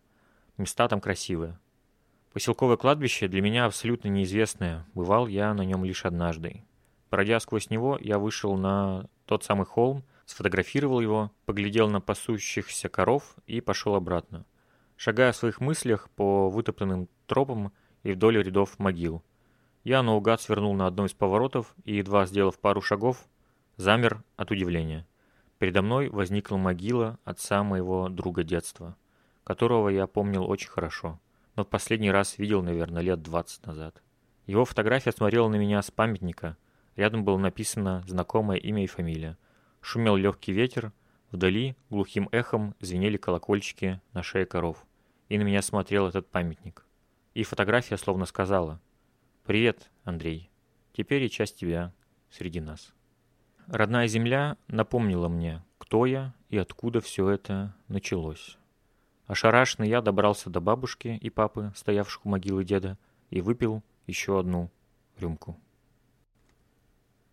Места 0.56 0.88
там 0.88 1.02
красивые. 1.02 1.60
Поселковое 2.32 2.78
кладбище 2.78 3.28
для 3.28 3.42
меня 3.42 3.66
абсолютно 3.66 4.08
неизвестное, 4.08 4.86
бывал 4.94 5.28
я 5.28 5.54
на 5.54 5.64
нем 5.64 5.84
лишь 5.84 6.06
однажды. 6.06 6.64
Пройдя 7.10 7.42
сквозь 7.42 7.70
него, 7.70 7.98
я 8.00 8.20
вышел 8.20 8.56
на 8.56 9.10
тот 9.26 9.44
самый 9.44 9.66
холм, 9.66 10.06
сфотографировал 10.26 11.02
его, 11.02 11.30
поглядел 11.46 11.90
на 11.90 12.00
пасущихся 12.00 12.88
коров 12.88 13.36
и 13.48 13.60
пошел 13.60 13.96
обратно. 13.96 14.46
Шагая 14.98 15.32
в 15.32 15.36
своих 15.36 15.60
мыслях 15.60 16.10
по 16.12 16.50
вытоптанным 16.50 17.10
тропам 17.28 17.72
и 18.04 18.12
вдоль 18.12 18.42
рядов 18.42 18.80
могил. 18.80 19.24
Я 19.84 20.02
наугад 20.02 20.42
свернул 20.42 20.74
на 20.74 20.88
одном 20.88 21.08
из 21.08 21.14
поворотов 21.14 21.76
и, 21.84 21.96
едва 21.98 22.26
сделав 22.26 22.60
пару 22.60 22.82
шагов, 22.82 23.26
замер 23.78 24.24
от 24.38 24.52
удивления. 24.52 25.06
Передо 25.58 25.82
мной 25.82 26.10
возникла 26.10 26.58
могила 26.58 27.20
отца 27.24 27.64
моего 27.64 28.10
друга 28.10 28.44
детства, 28.44 28.96
которого 29.44 29.90
я 29.90 30.08
помнил 30.08 30.50
очень 30.50 30.70
хорошо, 30.70 31.20
но 31.56 31.64
в 31.64 31.68
последний 31.68 32.12
раз 32.12 32.38
видел, 32.38 32.62
наверное, 32.62 33.02
лет 33.02 33.22
20 33.22 33.66
назад. 33.66 34.02
Его 34.46 34.66
фотография 34.66 35.12
смотрела 35.12 35.48
на 35.48 35.56
меня 35.56 35.82
с 35.82 35.90
памятника. 35.90 36.58
Рядом 36.96 37.24
было 37.24 37.38
написано 37.38 38.04
знакомое 38.08 38.58
имя 38.58 38.84
и 38.84 38.88
фамилия. 38.88 39.38
Шумел 39.82 40.16
легкий 40.16 40.52
ветер, 40.52 40.92
вдали 41.34 41.76
глухим 41.90 42.30
эхом 42.32 42.76
звенели 42.80 43.18
колокольчики 43.18 44.00
на 44.14 44.24
шее 44.24 44.46
коров. 44.46 44.86
И 45.28 45.38
на 45.38 45.42
меня 45.42 45.62
смотрел 45.62 46.08
этот 46.08 46.30
памятник. 46.30 46.86
И 47.34 47.44
фотография 47.44 47.98
словно 47.98 48.26
сказала 48.26 48.80
«Привет, 49.44 49.90
Андрей. 50.04 50.52
Теперь 50.94 51.24
и 51.24 51.30
часть 51.30 51.58
тебя 51.58 51.92
среди 52.30 52.62
нас». 52.62 52.94
Родная 53.68 54.08
земля 54.08 54.58
напомнила 54.68 55.28
мне, 55.28 55.64
кто 55.80 56.06
я 56.06 56.34
и 56.50 56.58
откуда 56.58 57.02
все 57.02 57.30
это 57.30 57.76
началось. 57.88 58.58
Ошарашенный 59.26 59.90
я 59.90 60.02
добрался 60.02 60.50
до 60.50 60.60
бабушки 60.60 61.18
и 61.20 61.30
папы, 61.30 61.74
стоявших 61.76 62.26
у 62.26 62.30
могилы 62.30 62.64
деда, 62.64 62.98
и 63.32 63.42
выпил 63.42 63.82
еще 64.06 64.40
одну 64.40 64.70
рюмку. 65.18 65.58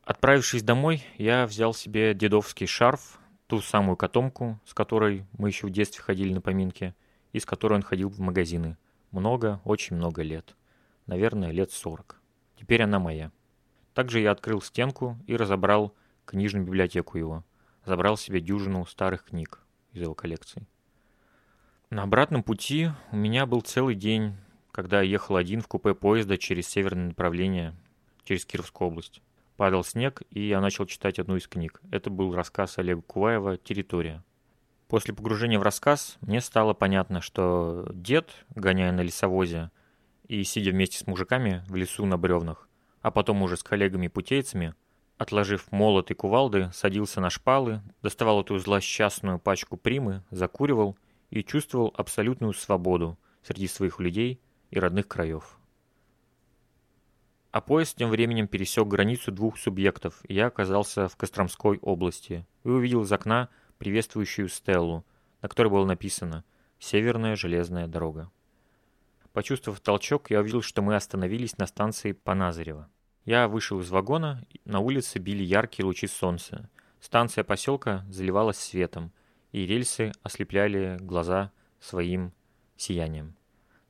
Отправившись 0.04 0.62
домой, 0.62 1.04
я 1.18 1.46
взял 1.46 1.74
себе 1.74 2.14
дедовский 2.14 2.66
шарф, 2.66 3.20
ту 3.50 3.60
самую 3.60 3.96
котомку, 3.96 4.60
с 4.64 4.72
которой 4.72 5.26
мы 5.36 5.48
еще 5.48 5.66
в 5.66 5.70
детстве 5.70 6.04
ходили 6.04 6.32
на 6.32 6.40
поминки, 6.40 6.94
и 7.32 7.40
с 7.40 7.44
которой 7.44 7.74
он 7.74 7.82
ходил 7.82 8.08
в 8.08 8.20
магазины. 8.20 8.76
Много, 9.10 9.60
очень 9.64 9.96
много 9.96 10.22
лет. 10.22 10.54
Наверное, 11.06 11.50
лет 11.50 11.72
сорок. 11.72 12.20
Теперь 12.54 12.80
она 12.84 13.00
моя. 13.00 13.32
Также 13.92 14.20
я 14.20 14.30
открыл 14.30 14.62
стенку 14.62 15.18
и 15.26 15.34
разобрал 15.34 15.92
книжную 16.26 16.64
библиотеку 16.64 17.18
его. 17.18 17.44
Забрал 17.84 18.16
себе 18.16 18.40
дюжину 18.40 18.86
старых 18.86 19.24
книг 19.24 19.58
из 19.94 20.02
его 20.02 20.14
коллекции. 20.14 20.64
На 21.90 22.04
обратном 22.04 22.44
пути 22.44 22.90
у 23.10 23.16
меня 23.16 23.46
был 23.46 23.62
целый 23.62 23.96
день, 23.96 24.36
когда 24.70 25.02
я 25.02 25.10
ехал 25.10 25.34
один 25.34 25.60
в 25.60 25.66
купе 25.66 25.96
поезда 25.96 26.38
через 26.38 26.68
северное 26.68 27.08
направление, 27.08 27.74
через 28.22 28.46
Кировскую 28.46 28.86
область. 28.86 29.20
Падал 29.60 29.84
снег, 29.84 30.22
и 30.30 30.40
я 30.40 30.58
начал 30.62 30.86
читать 30.86 31.18
одну 31.18 31.36
из 31.36 31.46
книг. 31.46 31.82
Это 31.90 32.08
был 32.08 32.34
рассказ 32.34 32.78
Олега 32.78 33.02
Куваева 33.02 33.58
«Территория». 33.58 34.24
После 34.88 35.12
погружения 35.12 35.58
в 35.58 35.62
рассказ 35.62 36.16
мне 36.22 36.40
стало 36.40 36.72
понятно, 36.72 37.20
что 37.20 37.86
дед, 37.92 38.30
гоняя 38.54 38.90
на 38.90 39.02
лесовозе 39.02 39.70
и 40.28 40.42
сидя 40.44 40.70
вместе 40.70 40.96
с 40.96 41.06
мужиками 41.06 41.62
в 41.68 41.74
лесу 41.74 42.06
на 42.06 42.16
бревнах, 42.16 42.70
а 43.02 43.10
потом 43.10 43.42
уже 43.42 43.58
с 43.58 43.62
коллегами-путейцами, 43.62 44.74
Отложив 45.18 45.70
молот 45.70 46.10
и 46.10 46.14
кувалды, 46.14 46.70
садился 46.72 47.20
на 47.20 47.28
шпалы, 47.28 47.82
доставал 48.00 48.40
эту 48.40 48.58
злосчастную 48.58 49.38
пачку 49.38 49.76
примы, 49.76 50.22
закуривал 50.30 50.96
и 51.28 51.44
чувствовал 51.44 51.92
абсолютную 51.98 52.54
свободу 52.54 53.18
среди 53.42 53.68
своих 53.68 54.00
людей 54.00 54.40
и 54.70 54.78
родных 54.78 55.06
краев. 55.06 55.59
А 57.50 57.60
поезд 57.60 57.96
тем 57.96 58.10
временем 58.10 58.46
пересек 58.46 58.86
границу 58.86 59.32
двух 59.32 59.58
субъектов, 59.58 60.20
и 60.28 60.34
я 60.34 60.46
оказался 60.46 61.08
в 61.08 61.16
Костромской 61.16 61.78
области 61.78 62.46
и 62.62 62.68
увидел 62.68 63.02
из 63.02 63.12
окна 63.12 63.48
приветствующую 63.78 64.48
стеллу, 64.48 65.04
на 65.42 65.48
которой 65.48 65.68
было 65.68 65.84
написано 65.84 66.44
«Северная 66.78 67.34
железная 67.34 67.88
дорога». 67.88 68.30
Почувствовав 69.32 69.80
толчок, 69.80 70.30
я 70.30 70.40
увидел, 70.40 70.62
что 70.62 70.82
мы 70.82 70.94
остановились 70.94 71.58
на 71.58 71.66
станции 71.66 72.12
Паназарева. 72.12 72.88
Я 73.24 73.48
вышел 73.48 73.80
из 73.80 73.90
вагона, 73.90 74.44
на 74.64 74.80
улице 74.80 75.18
били 75.18 75.42
яркие 75.42 75.86
лучи 75.86 76.06
солнца. 76.06 76.68
Станция 77.00 77.44
поселка 77.44 78.04
заливалась 78.08 78.58
светом, 78.58 79.12
и 79.52 79.66
рельсы 79.66 80.12
ослепляли 80.22 80.98
глаза 81.00 81.52
своим 81.80 82.32
сиянием. 82.76 83.34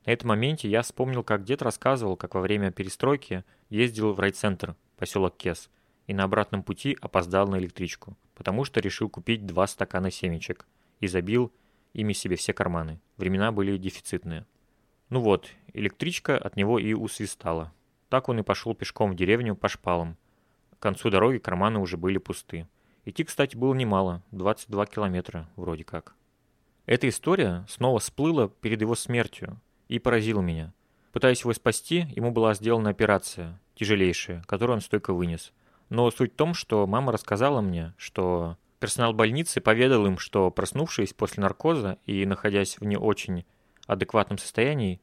На 0.05 0.11
этом 0.11 0.29
моменте 0.29 0.67
я 0.67 0.81
вспомнил, 0.81 1.23
как 1.23 1.43
дед 1.43 1.61
рассказывал, 1.61 2.15
как 2.15 2.33
во 2.33 2.41
время 2.41 2.71
перестройки 2.71 3.43
ездил 3.69 4.13
в 4.13 4.19
райцентр, 4.19 4.75
поселок 4.97 5.37
Кес, 5.37 5.69
и 6.07 6.13
на 6.13 6.23
обратном 6.23 6.63
пути 6.63 6.97
опоздал 7.01 7.47
на 7.47 7.59
электричку, 7.59 8.17
потому 8.33 8.65
что 8.65 8.79
решил 8.79 9.09
купить 9.09 9.45
два 9.45 9.67
стакана 9.67 10.09
семечек 10.09 10.65
и 10.99 11.07
забил 11.07 11.53
ими 11.93 12.13
себе 12.13 12.35
все 12.35 12.53
карманы. 12.53 12.99
Времена 13.17 13.51
были 13.51 13.77
дефицитные. 13.77 14.45
Ну 15.09 15.19
вот, 15.19 15.49
электричка 15.73 16.37
от 16.37 16.55
него 16.55 16.79
и 16.79 16.93
усвистала. 16.93 17.71
Так 18.09 18.27
он 18.27 18.39
и 18.39 18.43
пошел 18.43 18.73
пешком 18.73 19.11
в 19.11 19.15
деревню 19.15 19.55
по 19.55 19.69
шпалам. 19.69 20.17
К 20.71 20.81
концу 20.81 21.11
дороги 21.11 21.37
карманы 21.37 21.79
уже 21.79 21.97
были 21.97 22.17
пусты. 22.17 22.67
Идти, 23.05 23.23
кстати, 23.23 23.55
было 23.55 23.73
немало, 23.73 24.23
22 24.31 24.85
километра 24.87 25.49
вроде 25.55 25.83
как. 25.83 26.15
Эта 26.87 27.07
история 27.07 27.65
снова 27.69 27.99
всплыла 27.99 28.49
перед 28.49 28.81
его 28.81 28.95
смертью 28.95 29.61
и 29.91 29.99
поразила 29.99 30.39
меня. 30.39 30.73
Пытаясь 31.11 31.41
его 31.41 31.53
спасти, 31.53 32.07
ему 32.15 32.31
была 32.31 32.53
сделана 32.53 32.89
операция, 32.91 33.59
тяжелейшая, 33.75 34.41
которую 34.47 34.75
он 34.77 34.81
стойко 34.81 35.13
вынес. 35.13 35.51
Но 35.89 36.09
суть 36.11 36.31
в 36.31 36.37
том, 36.37 36.53
что 36.53 36.87
мама 36.87 37.11
рассказала 37.11 37.59
мне, 37.59 37.93
что 37.97 38.57
персонал 38.79 39.11
больницы 39.11 39.59
поведал 39.59 40.05
им, 40.05 40.17
что 40.17 40.49
проснувшись 40.49 41.13
после 41.13 41.41
наркоза 41.43 41.97
и 42.05 42.25
находясь 42.25 42.79
в 42.79 42.85
не 42.85 42.95
очень 42.95 43.43
адекватном 43.85 44.37
состоянии, 44.37 45.01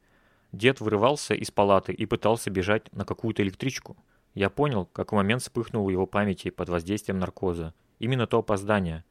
Дед 0.51 0.81
вырывался 0.81 1.35
из 1.35 1.51
палаты 1.51 1.93
и 1.93 2.07
пытался 2.07 2.49
бежать 2.49 2.91
на 2.91 3.05
какую-то 3.05 3.43
электричку. 3.43 3.95
Я 4.33 4.49
понял, 4.49 4.87
как 4.87 5.11
в 5.11 5.15
момент 5.15 5.43
вспыхнул 5.43 5.85
в 5.85 5.91
его 5.91 6.07
памяти 6.07 6.49
под 6.49 6.69
воздействием 6.69 7.19
наркоза. 7.19 7.75
Именно 7.99 8.25
то 8.25 8.39
опоздание. 8.39 9.05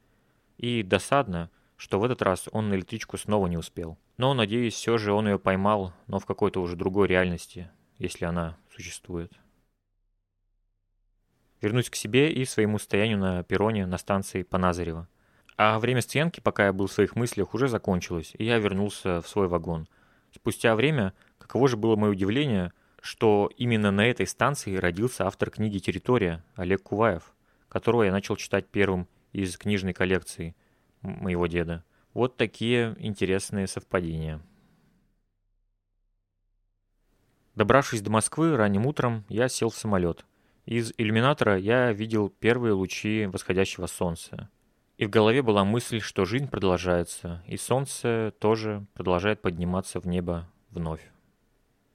И 0.57 0.83
досадно, 0.83 1.49
что 1.77 2.01
в 2.01 2.03
этот 2.03 2.21
раз 2.21 2.49
он 2.51 2.67
на 2.67 2.73
электричку 2.73 3.17
снова 3.17 3.47
не 3.47 3.55
успел. 3.55 3.97
Но, 4.19 4.33
надеюсь, 4.33 4.73
все 4.73 4.97
же 4.97 5.13
он 5.13 5.29
ее 5.29 5.39
поймал, 5.39 5.93
но 6.07 6.19
в 6.19 6.25
какой-то 6.25 6.61
уже 6.61 6.75
другой 6.75 7.07
реальности, 7.07 7.71
если 7.99 8.25
она 8.25 8.57
существует. 8.69 9.31
Вернусь 11.61 11.89
к 11.89 11.95
себе 11.95 12.29
и 12.29 12.43
своему 12.43 12.79
стоянию 12.79 13.17
на 13.17 13.43
перроне 13.43 13.85
на 13.85 13.97
станции 13.97 14.43
Паназарева. 14.43 15.07
А 15.55 15.79
время 15.79 16.01
стоянки, 16.01 16.41
пока 16.41 16.65
я 16.65 16.73
был 16.73 16.87
в 16.87 16.91
своих 16.91 17.15
мыслях, 17.15 17.53
уже 17.53 17.69
закончилось, 17.69 18.33
и 18.37 18.43
я 18.43 18.57
вернулся 18.57 19.21
в 19.21 19.27
свой 19.29 19.47
вагон. 19.47 19.87
Спустя 20.35 20.75
время 20.75 21.13
Каково 21.37 21.69
же 21.69 21.77
было 21.77 21.95
мое 21.95 22.11
удивление, 22.11 22.73
что 23.01 23.49
именно 23.55 23.89
на 23.89 24.05
этой 24.05 24.27
станции 24.27 24.75
родился 24.75 25.27
автор 25.27 25.49
книги 25.49 25.77
«Территория» 25.77 26.43
Олег 26.55 26.83
Куваев, 26.83 27.33
которого 27.69 28.03
я 28.03 28.11
начал 28.11 28.35
читать 28.35 28.67
первым 28.67 29.07
из 29.31 29.57
книжной 29.57 29.93
коллекции 29.93 30.57
моего 31.01 31.47
деда. 31.47 31.85
Вот 32.13 32.37
такие 32.37 32.95
интересные 32.97 33.67
совпадения. 33.67 34.41
Добравшись 37.53 38.01
до 38.01 38.09
Москвы 38.09 38.55
ранним 38.57 38.87
утром, 38.87 39.25
я 39.29 39.47
сел 39.47 39.69
в 39.69 39.75
самолет. 39.75 40.25
Из 40.65 40.91
иллюминатора 40.97 41.57
я 41.57 41.91
видел 41.93 42.29
первые 42.29 42.73
лучи 42.73 43.27
восходящего 43.27 43.85
солнца. 43.85 44.49
И 44.97 45.05
в 45.05 45.09
голове 45.09 45.41
была 45.41 45.63
мысль, 45.63 45.99
что 45.99 46.25
жизнь 46.25 46.47
продолжается, 46.47 47.43
и 47.47 47.57
солнце 47.57 48.33
тоже 48.39 48.85
продолжает 48.95 49.41
подниматься 49.41 49.99
в 49.99 50.07
небо 50.07 50.49
вновь. 50.71 51.11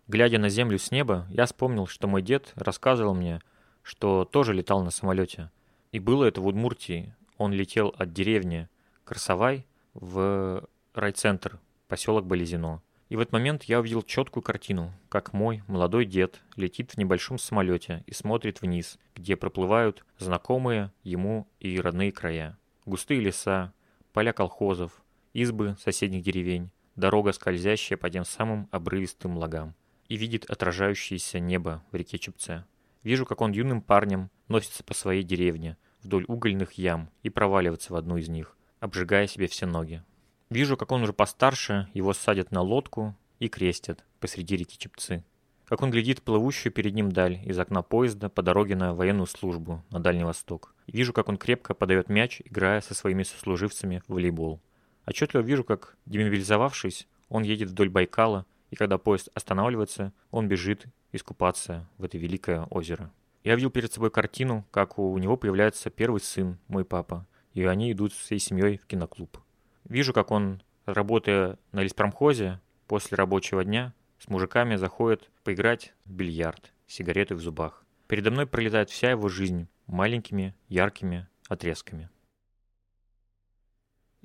Глядя 0.07 0.39
на 0.39 0.49
землю 0.49 0.79
с 0.79 0.91
неба, 0.91 1.27
я 1.31 1.47
вспомнил, 1.47 1.87
что 1.87 2.07
мой 2.07 2.23
дед 2.23 2.53
рассказывал 2.55 3.15
мне, 3.15 3.41
что 3.83 4.25
тоже 4.25 4.55
летал 4.55 4.83
на 4.83 4.91
самолете. 4.91 5.51
И 5.93 5.99
было 5.99 6.25
это 6.25 6.41
в 6.41 6.47
Удмуртии. 6.47 7.15
Он 7.37 7.53
летел 7.53 7.95
от 7.99 8.13
деревни 8.13 8.69
Красовай 9.05 9.67
в 9.95 10.69
райцентр, 10.93 11.59
поселок 11.89 12.27
Болезино. 12.27 12.83
И 13.09 13.17
в 13.17 13.21
этот 13.21 13.33
момент 13.33 13.65
я 13.65 13.81
увидел 13.81 14.03
четкую 14.03 14.43
картину, 14.43 14.93
как 15.09 15.33
мой 15.33 15.63
молодой 15.67 16.05
дед 16.05 16.41
летит 16.57 16.93
в 16.93 16.99
небольшом 16.99 17.39
самолете 17.39 18.03
и 18.07 18.15
смотрит 18.15 18.61
вниз, 18.61 18.99
где 19.15 19.37
проплывают 19.37 20.05
знакомые 20.19 20.93
ему 21.03 21.47
и 21.61 21.79
родные 21.81 22.13
края. 22.13 22.59
Густые 22.87 23.21
леса, 23.21 23.73
поля 24.13 24.33
колхозов, 24.33 25.03
избы 25.33 25.77
соседних 25.79 26.23
деревень, 26.23 26.71
дорога, 26.97 27.33
скользящая 27.33 27.99
по 27.99 28.11
тем 28.11 28.25
самым 28.25 28.69
обрывистым 28.71 29.37
лагам 29.37 29.75
и 30.09 30.17
видит 30.17 30.45
отражающееся 30.51 31.41
небо 31.41 31.83
в 31.91 31.97
реке 31.97 32.19
Чепце. 32.19 32.65
Вижу, 33.03 33.27
как 33.27 33.41
он 33.41 33.53
юным 33.53 33.83
парнем 33.83 34.31
носится 34.49 34.83
по 34.83 34.95
своей 34.95 35.23
деревне, 35.23 35.77
вдоль 36.03 36.25
угольных 36.27 36.73
ям 36.73 37.11
и 37.23 37.31
проваливается 37.31 37.93
в 37.93 37.97
одну 37.97 38.17
из 38.17 38.29
них, 38.29 38.57
обжигая 38.85 39.27
себе 39.27 39.47
все 39.47 39.65
ноги. 39.65 40.03
Вижу, 40.51 40.77
как 40.77 40.93
он 40.93 41.03
уже 41.03 41.15
постарше, 41.15 41.89
его 41.95 42.13
садят 42.13 42.51
на 42.51 42.61
лодку 42.61 43.17
и 43.39 43.49
крестят 43.49 44.05
посреди 44.21 44.57
реки 44.57 44.77
Чепцы. 44.77 45.25
Как 45.65 45.81
он 45.81 45.91
глядит 45.91 46.21
плывущую 46.21 46.71
перед 46.71 46.93
ним 46.93 47.11
даль 47.11 47.41
из 47.47 47.59
окна 47.59 47.81
поезда 47.81 48.29
по 48.29 48.43
дороге 48.43 48.77
на 48.77 48.95
военную 48.95 49.27
службу 49.27 49.83
на 49.91 50.01
Дальний 50.01 50.25
Восток. 50.25 50.75
И 50.87 50.99
вижу, 50.99 51.15
как 51.15 51.31
он 51.31 51.39
крепко 51.39 51.73
подает 51.73 52.11
мяч, 52.11 52.43
играя 52.45 52.83
со 52.83 52.95
своими 52.95 53.23
сослуживцами 53.23 54.03
в 54.07 54.13
волейбол. 54.13 54.61
Отчетливо 55.07 55.43
вижу, 55.43 55.65
как, 55.65 55.97
демобилизовавшись, 56.05 57.09
Он 57.31 57.43
едет 57.43 57.71
вдоль 57.71 57.89
Байкала, 57.89 58.45
и 58.71 58.77
когда 58.77 58.99
поезд 58.99 59.31
останавливается, 59.33 60.13
он 60.31 60.47
бежит 60.47 60.85
искупаться 61.11 61.89
в 61.97 62.05
это 62.05 62.19
великое 62.19 62.65
озеро. 62.65 63.11
Я 63.45 63.55
видел 63.55 63.71
перед 63.71 63.91
собой 63.91 64.11
картину, 64.11 64.67
как 64.71 64.99
у 64.99 65.17
него 65.17 65.39
появляется 65.39 65.89
первый 65.89 66.21
сын, 66.21 66.59
мой 66.69 66.85
папа, 66.85 67.27
и 67.55 67.65
они 67.65 67.93
идут 67.93 68.13
всей 68.13 68.39
семьей 68.39 68.77
в 68.77 68.87
киноклуб. 68.87 69.39
Вижу, 69.85 70.13
как 70.13 70.31
он, 70.31 70.63
работая 70.85 71.59
на 71.73 71.81
леспромхозе, 71.81 72.61
после 72.87 73.17
рабочего 73.17 73.65
дня 73.65 73.95
с 74.19 74.29
мужиками 74.29 74.77
заходит 74.77 75.31
поиграть 75.43 75.95
в 76.05 76.13
бильярд, 76.13 76.73
сигареты 76.87 77.35
в 77.35 77.41
зубах. 77.41 77.85
Передо 78.09 78.31
мной 78.31 78.47
пролетает 78.47 78.91
вся 78.91 79.11
его 79.11 79.29
жизнь 79.29 79.69
маленькими, 79.87 80.55
яркими 80.69 81.29
отрезками. 81.49 82.11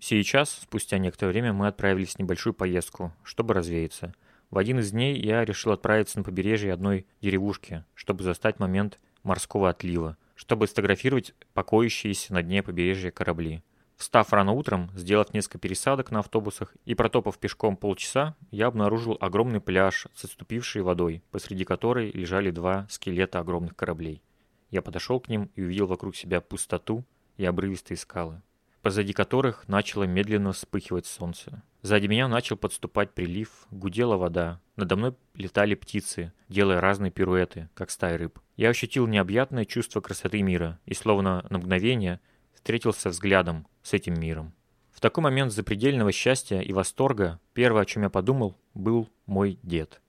Сейчас, 0.02 0.50
спустя 0.50 0.98
некоторое 0.98 1.32
время, 1.32 1.54
мы 1.54 1.68
отправились 1.68 2.16
в 2.16 2.20
небольшую 2.20 2.54
поездку, 2.54 3.14
чтобы 3.24 3.54
развеяться. 3.54 4.14
В 4.50 4.58
один 4.58 4.80
из 4.80 4.92
дней 4.92 5.20
я 5.22 5.44
решил 5.44 5.74
отправиться 5.74 6.18
на 6.18 6.24
побережье 6.24 6.74
одной 6.74 7.06
деревушки, 7.22 7.84
чтобы 7.96 8.24
застать 8.24 8.60
момент 8.60 9.00
морского 9.24 9.70
отлива, 9.70 10.18
чтобы 10.40 10.68
сфотографировать 10.68 11.34
покоящиеся 11.54 12.34
на 12.34 12.42
дне 12.42 12.64
побережья 12.64 13.12
корабли. 13.12 13.62
Встав 13.98 14.32
рано 14.32 14.54
утром, 14.54 14.90
сделав 14.96 15.34
несколько 15.34 15.58
пересадок 15.58 16.12
на 16.12 16.20
автобусах 16.20 16.74
и 16.86 16.96
протопав 16.96 17.38
пешком 17.38 17.76
полчаса, 17.76 18.38
я 18.50 18.68
обнаружил 18.68 19.18
огромный 19.20 19.60
пляж 19.60 20.08
с 20.16 20.24
отступившей 20.24 20.82
водой, 20.82 21.22
посреди 21.32 21.66
которой 21.66 22.12
лежали 22.12 22.52
два 22.52 22.88
скелета 22.90 23.40
огромных 23.40 23.76
кораблей. 23.76 24.24
Я 24.72 24.82
подошел 24.82 25.20
к 25.20 25.28
ним 25.28 25.52
и 25.56 25.62
увидел 25.62 25.88
вокруг 25.88 26.16
себя 26.16 26.40
пустоту 26.40 27.04
и 27.36 27.44
обрывистые 27.44 27.98
скалы, 27.98 28.42
позади 28.82 29.14
которых 29.14 29.68
начало 29.68 30.04
медленно 30.04 30.54
вспыхивать 30.54 31.06
солнце. 31.06 31.64
Сзади 31.82 32.08
меня 32.08 32.28
начал 32.28 32.58
подступать 32.58 33.14
прилив, 33.14 33.68
гудела 33.72 34.18
вода, 34.18 34.60
надо 34.76 34.96
мной 34.96 35.16
летали 35.34 35.76
птицы, 35.76 36.34
делая 36.48 36.82
разные 36.82 37.12
пируэты, 37.12 37.70
как 37.74 37.90
стаи 37.90 38.16
рыб. 38.16 38.40
Я 38.58 38.70
ощутил 38.70 39.08
необъятное 39.08 39.66
чувство 39.66 40.02
красоты 40.02 40.42
мира 40.42 40.80
и, 40.86 40.94
словно 40.94 41.46
на 41.50 41.58
мгновение, 41.58 42.20
встретился 42.54 43.10
взглядом 43.10 43.68
с 43.82 43.94
этим 43.94 44.14
миром. 44.20 44.54
В 44.92 45.02
такой 45.02 45.24
момент 45.24 45.54
запредельного 45.54 46.12
счастья 46.12 46.60
и 46.60 46.74
восторга 46.74 47.40
первое, 47.54 47.84
о 47.84 47.86
чем 47.86 48.04
я 48.04 48.10
подумал, 48.10 48.58
был 48.74 49.10
мой 49.26 49.60
дед. 49.64 50.02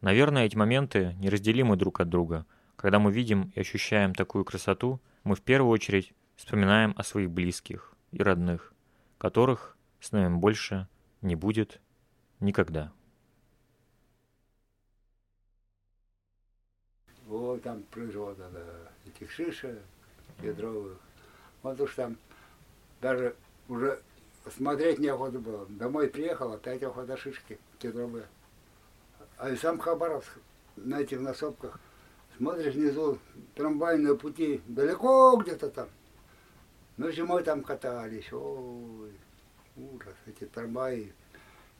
Наверное, 0.00 0.46
эти 0.46 0.56
моменты 0.56 1.14
неразделимы 1.18 1.76
друг 1.76 2.00
от 2.00 2.08
друга. 2.08 2.44
Когда 2.76 2.98
мы 2.98 3.12
видим 3.12 3.52
и 3.54 3.60
ощущаем 3.60 4.14
такую 4.14 4.44
красоту, 4.44 5.00
мы 5.22 5.36
в 5.36 5.42
первую 5.42 5.70
очередь 5.70 6.12
вспоминаем 6.36 6.94
о 6.96 7.02
своих 7.02 7.30
близких 7.30 7.94
и 8.12 8.22
родных, 8.22 8.72
которых 9.18 9.76
с 10.00 10.12
нами 10.12 10.34
больше 10.36 10.88
не 11.22 11.34
будет 11.34 11.80
никогда. 12.40 12.92
Вот 17.26 17.62
там 17.62 17.82
природа, 17.84 18.48
да, 18.52 19.10
этих 19.10 19.30
шишек, 19.30 19.78
кедровых. 20.40 20.98
Вот 21.62 21.80
уж 21.80 21.94
там 21.94 22.16
даже 23.00 23.34
уже 23.68 24.00
смотреть 24.54 24.98
неохота 24.98 25.38
было. 25.38 25.66
Домой 25.66 26.08
приехал, 26.08 26.52
опять 26.52 26.82
охота 26.82 27.16
шишки 27.16 27.58
кедровые. 27.78 28.26
А 29.38 29.50
и 29.50 29.56
сам 29.56 29.78
Хабаровск 29.78 30.38
на 30.76 31.00
этих 31.00 31.20
насопках. 31.20 31.80
Смотришь 32.36 32.74
внизу 32.74 33.18
трамвайные 33.54 34.16
пути, 34.16 34.60
далеко 34.66 35.36
где-то 35.36 35.70
там. 35.70 35.88
Но 36.96 37.10
зимой 37.10 37.42
там 37.42 37.62
катались. 37.62 38.32
Ой, 38.32 39.12
ужас, 39.76 40.16
эти 40.26 40.44
трамваи. 40.44 41.12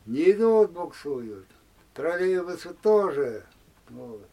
Не 0.07 0.33
идут, 0.33 0.73
буксуют. 0.73 1.47
Троллейбусы 1.95 2.75
тоже. 2.75 3.45
Вот. 3.89 4.27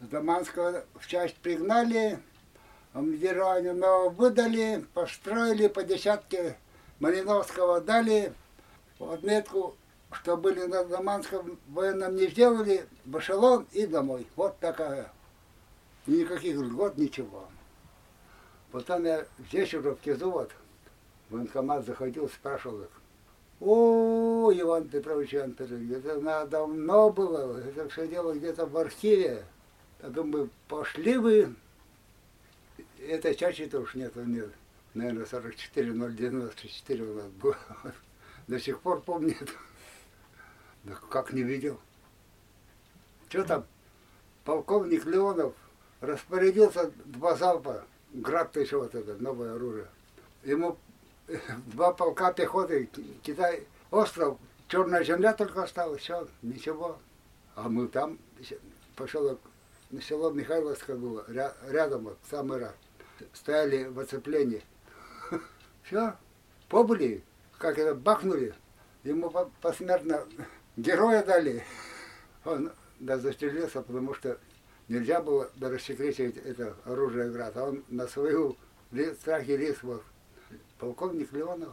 С 0.00 0.06
Даманского 0.06 0.84
в 0.94 1.06
часть 1.06 1.36
пригнали, 1.36 2.18
Амдиране, 2.92 3.72
но 3.72 4.08
выдали, 4.10 4.84
построили 4.94 5.66
по 5.66 5.82
десятке 5.82 6.56
Малиновского 7.00 7.80
дали 7.80 8.32
отметку, 9.00 9.74
что 10.12 10.36
были 10.36 10.62
на 10.62 10.84
Даманском 10.84 11.58
военном 11.68 12.14
не 12.14 12.28
сделали, 12.28 12.86
в 13.04 13.18
эшелон 13.18 13.66
и 13.72 13.86
домой. 13.86 14.26
Вот 14.36 14.58
такая. 14.60 15.10
Никаких 16.06 16.56
льгот, 16.56 16.96
ничего. 16.96 17.48
Потом 18.74 19.04
я 19.04 19.24
здесь 19.38 19.72
уже 19.72 19.92
в 19.92 20.00
Кизу 20.00 20.32
в 20.32 20.48
военкомат 21.30 21.86
заходил, 21.86 22.28
спрашивал 22.28 22.82
их. 22.82 22.90
О, 23.60 24.50
Иван 24.52 24.88
Петрович, 24.88 25.32
Иван 25.32 25.52
Петрович, 25.52 25.92
это 25.92 26.44
давно 26.46 27.10
было, 27.10 27.60
это 27.60 27.88
все 27.88 28.08
дело 28.08 28.34
где-то 28.34 28.66
в 28.66 28.76
архиве. 28.76 29.44
Я 30.02 30.08
думаю, 30.08 30.50
пошли 30.66 31.16
вы. 31.18 31.54
Этой 32.98 33.36
чачи-то 33.36 33.78
уж 33.78 33.94
нет, 33.94 34.16
нет. 34.16 34.50
Наверное, 34.94 35.26
44-094 35.26 37.00
у 37.00 37.14
нас 37.14 37.30
было. 37.30 37.56
До 38.48 38.58
сих 38.58 38.80
пор 38.80 39.02
помнит. 39.02 39.54
Да 40.82 40.98
как 41.10 41.32
не 41.32 41.44
видел. 41.44 41.78
Что 43.28 43.44
там? 43.44 43.66
Полковник 44.44 45.06
Леонов 45.06 45.54
распорядился 46.00 46.90
два 47.04 47.36
залпа. 47.36 47.84
Град 48.14 48.56
еще 48.56 48.78
вот 48.78 48.94
это, 48.94 49.14
новое 49.16 49.54
оружие. 49.54 49.88
Ему 50.44 50.78
два 51.66 51.92
полка 51.92 52.32
пехоты, 52.32 52.88
Китай, 53.22 53.66
остров, 53.90 54.38
черная 54.68 55.02
земля 55.04 55.34
только 55.34 55.64
осталась, 55.64 56.02
все, 56.02 56.26
ничего. 56.42 56.98
А 57.56 57.68
мы 57.68 57.88
там, 57.88 58.18
поселок 58.96 59.40
село 60.00 60.30
Михайловское 60.30 60.96
было, 60.96 61.24
рядом, 61.68 62.04
вот, 62.04 62.18
самый 62.30 62.58
раз. 62.58 62.74
Стояли 63.32 63.84
в 63.84 63.98
оцеплении. 63.98 64.62
Все, 65.82 66.14
побыли, 66.68 67.22
как 67.58 67.78
это, 67.78 67.94
бахнули. 67.94 68.54
Ему 69.02 69.32
посмертно 69.60 70.24
героя 70.76 71.24
дали. 71.24 71.64
Он 72.44 72.72
да, 73.00 73.18
застрелился, 73.18 73.82
потому 73.82 74.14
что 74.14 74.38
нельзя 74.88 75.20
было 75.20 75.50
рассекретить 75.60 76.36
это 76.36 76.76
оружие 76.84 77.30
град. 77.30 77.56
А 77.56 77.64
он 77.64 77.84
на 77.88 78.06
свою 78.06 78.56
страхе 79.20 79.56
лис 79.56 79.82
вот. 79.82 80.02
Полковник 80.78 81.32
Леонов. 81.32 81.72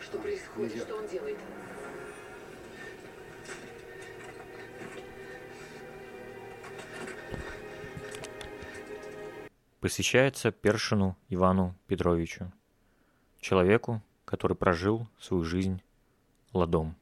Что 0.00 0.18
происходит? 0.18 0.82
Что 0.82 0.96
он 0.96 1.08
делает? 1.08 1.38
посвящается 9.84 10.50
Першину 10.50 11.14
Ивану 11.28 11.76
Петровичу, 11.88 12.50
человеку, 13.38 14.00
который 14.24 14.56
прожил 14.56 15.06
свою 15.20 15.44
жизнь 15.44 15.82
ладом. 16.54 16.96